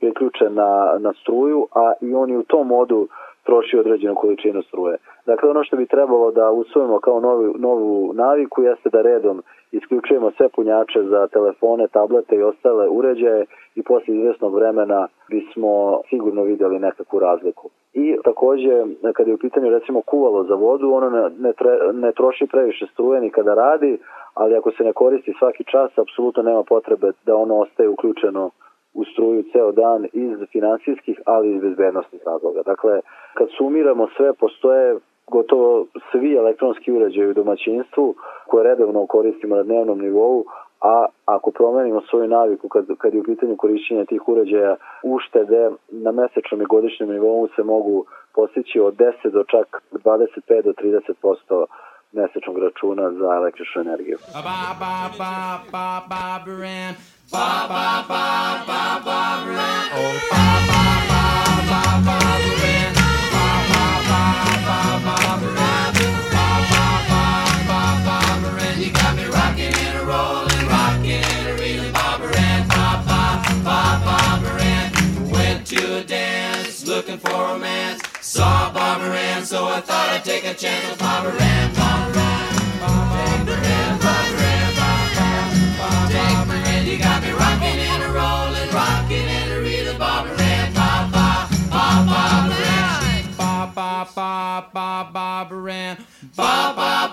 priključen 0.00 0.54
na, 0.54 0.98
na 0.98 1.12
struju, 1.12 1.66
a 1.74 1.92
i 2.00 2.14
on 2.14 2.30
i 2.30 2.36
u 2.36 2.42
tom 2.42 2.66
modu 2.66 3.08
troši 3.42 3.78
određenu 3.78 4.14
količinu 4.14 4.62
struje. 4.62 4.96
Dakle, 5.26 5.50
ono 5.50 5.64
što 5.64 5.76
bi 5.76 5.86
trebalo 5.86 6.30
da 6.30 6.50
usvojimo 6.50 7.00
kao 7.00 7.20
novu, 7.20 7.54
novu 7.58 8.12
naviku 8.14 8.62
jeste 8.62 8.88
da 8.90 9.02
redom 9.02 9.42
isključujemo 9.72 10.30
sve 10.30 10.48
punjače 10.48 11.02
za 11.02 11.26
telefone, 11.26 11.88
tablete 11.88 12.36
i 12.36 12.42
ostale 12.42 12.88
uređaje 12.88 13.46
i 13.74 13.82
posle 13.82 14.14
izvesnog 14.14 14.54
vremena 14.54 15.08
bismo 15.28 16.00
sigurno 16.10 16.42
videli 16.42 16.78
nekakvu 16.78 17.18
razliku. 17.18 17.70
I 17.94 18.16
takođe, 18.24 18.84
kada 19.14 19.30
je 19.30 19.34
u 19.34 19.38
pitanju 19.38 19.70
recimo 19.70 20.00
kuvalo 20.00 20.44
za 20.44 20.54
vodu, 20.54 20.92
ono 20.92 21.10
ne, 21.10 21.30
ne, 21.38 21.52
tre, 21.52 21.78
ne 21.92 22.12
troši 22.12 22.46
previše 22.46 22.86
struje 22.92 23.20
ni 23.20 23.30
kada 23.30 23.54
radi, 23.54 23.98
ali 24.34 24.56
ako 24.56 24.70
se 24.70 24.84
ne 24.84 24.92
koristi 24.92 25.34
svaki 25.38 25.64
čas, 25.64 25.98
apsolutno 25.98 26.42
nema 26.42 26.62
potrebe 26.62 27.12
da 27.26 27.36
ono 27.36 27.56
ostaje 27.56 27.88
uključeno 27.88 28.50
u 28.94 29.04
struju 29.04 29.44
ceo 29.52 29.72
dan 29.72 30.06
iz 30.12 30.38
finansijskih, 30.52 31.20
ali 31.26 31.48
i 31.48 31.54
iz 31.54 31.62
bezbednostnih 31.62 32.22
razloga. 32.26 32.62
Dakle, 32.62 33.00
kad 33.34 33.48
sumiramo 33.58 34.08
sve, 34.16 34.32
postoje 34.32 34.96
gotovo 35.30 35.86
svi 36.10 36.34
elektronski 36.34 36.92
uređaji 36.92 37.30
u 37.30 37.34
domaćinstvu 37.34 38.14
koje 38.46 38.64
redovno 38.64 39.06
koristimo 39.06 39.56
na 39.56 39.62
dnevnom 39.62 39.98
nivou, 39.98 40.44
a 40.82 41.06
ako 41.24 41.50
promenimo 41.50 42.00
svoju 42.10 42.28
naviku 42.28 42.68
kad, 42.68 42.84
kad 42.98 43.14
je 43.14 43.20
u 43.20 43.24
pitanju 43.24 43.56
korišćenja 43.56 44.04
tih 44.04 44.28
uređaja, 44.28 44.76
uštede 45.02 45.70
na 45.88 46.12
mesečnom 46.12 46.62
i 46.62 46.64
godišnjem 46.64 47.08
nivou 47.08 47.48
se 47.56 47.62
mogu 47.62 48.04
postići 48.34 48.80
od 48.80 48.94
10 48.96 49.30
do 49.30 49.44
čak 49.44 49.82
25 49.92 50.62
do 50.62 50.72
30% 50.72 51.64
mesečnog 52.12 52.58
računa 52.58 53.10
za 53.10 53.34
električnu 53.34 53.80
energiju. 53.80 54.18
Ba, 54.32 54.72
looking 77.12 77.30
for 77.30 77.38
romance. 77.38 78.00
Saw 78.20 78.72
Barbara 78.72 79.16
Ann, 79.16 79.44
so 79.44 79.66
I 79.66 79.80
thought 79.80 80.08
I'd 80.10 80.24
take 80.24 80.44
a 80.44 80.54
chance 80.54 80.88
with 80.88 80.98
Barbara 80.98 81.32
Ann. 81.32 81.74
Barbara 81.74 82.22
Ann, 82.22 82.76
Barbara 82.80 83.56
Ann, 83.56 83.98
Barbara 84.00 84.46
Ann, 84.48 84.74
Barbara 85.78 86.56
Ann. 86.56 86.86
You 86.86 86.98
got 86.98 87.22
me 87.22 87.30
rocking 87.30 87.78
and 87.90 88.02
a 88.02 88.08
rolling, 88.08 88.70
rocking 88.72 89.28
and 89.28 89.52
a 89.52 89.60
reeling, 89.60 89.98
Barbara 89.98 90.40
Ann. 90.40 90.72
Ba 90.72 91.08
ba 91.12 91.48
ba 91.70 92.04
Barbara 92.06 92.66
Ann. 92.66 93.34
Ba 93.36 93.68
ba 93.76 94.06
ba 94.08 94.32
ba 94.74 95.12
Barbara 95.12 95.72
Ann. 95.72 95.96
Ba 96.36 96.72
ba 96.72 97.12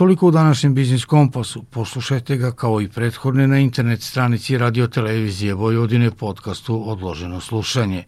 Toliko 0.00 0.26
u 0.26 0.30
današnjem 0.30 0.74
Biznis 0.74 1.04
Kompasu. 1.04 1.62
Poslušajte 1.62 2.36
ga 2.36 2.52
kao 2.52 2.80
i 2.80 2.88
prethodne 2.88 3.48
na 3.48 3.58
internet 3.58 4.02
stranici 4.02 4.58
Radio 4.58 4.86
Televizije 4.86 5.54
Vojvodine 5.54 6.10
podcastu 6.10 6.90
Odloženo 6.90 7.40
slušanje. 7.40 8.04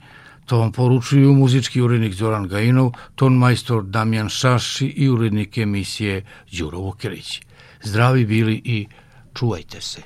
To 0.46 0.58
vam 0.58 0.72
poručuju 0.72 1.32
muzički 1.32 1.80
urednik 1.80 2.14
Zoran 2.14 2.48
Gajinov, 2.48 2.90
ton 3.14 3.34
majstor 3.34 3.84
Damjan 3.84 4.28
Šaši 4.28 4.86
i 4.86 5.08
urednik 5.08 5.58
emisije 5.58 6.24
Đuro 6.58 6.78
Vukelić. 6.78 7.40
Zdravi 7.82 8.26
bili 8.26 8.62
i 8.64 8.86
čuvajte 9.34 9.80
se. 9.80 10.02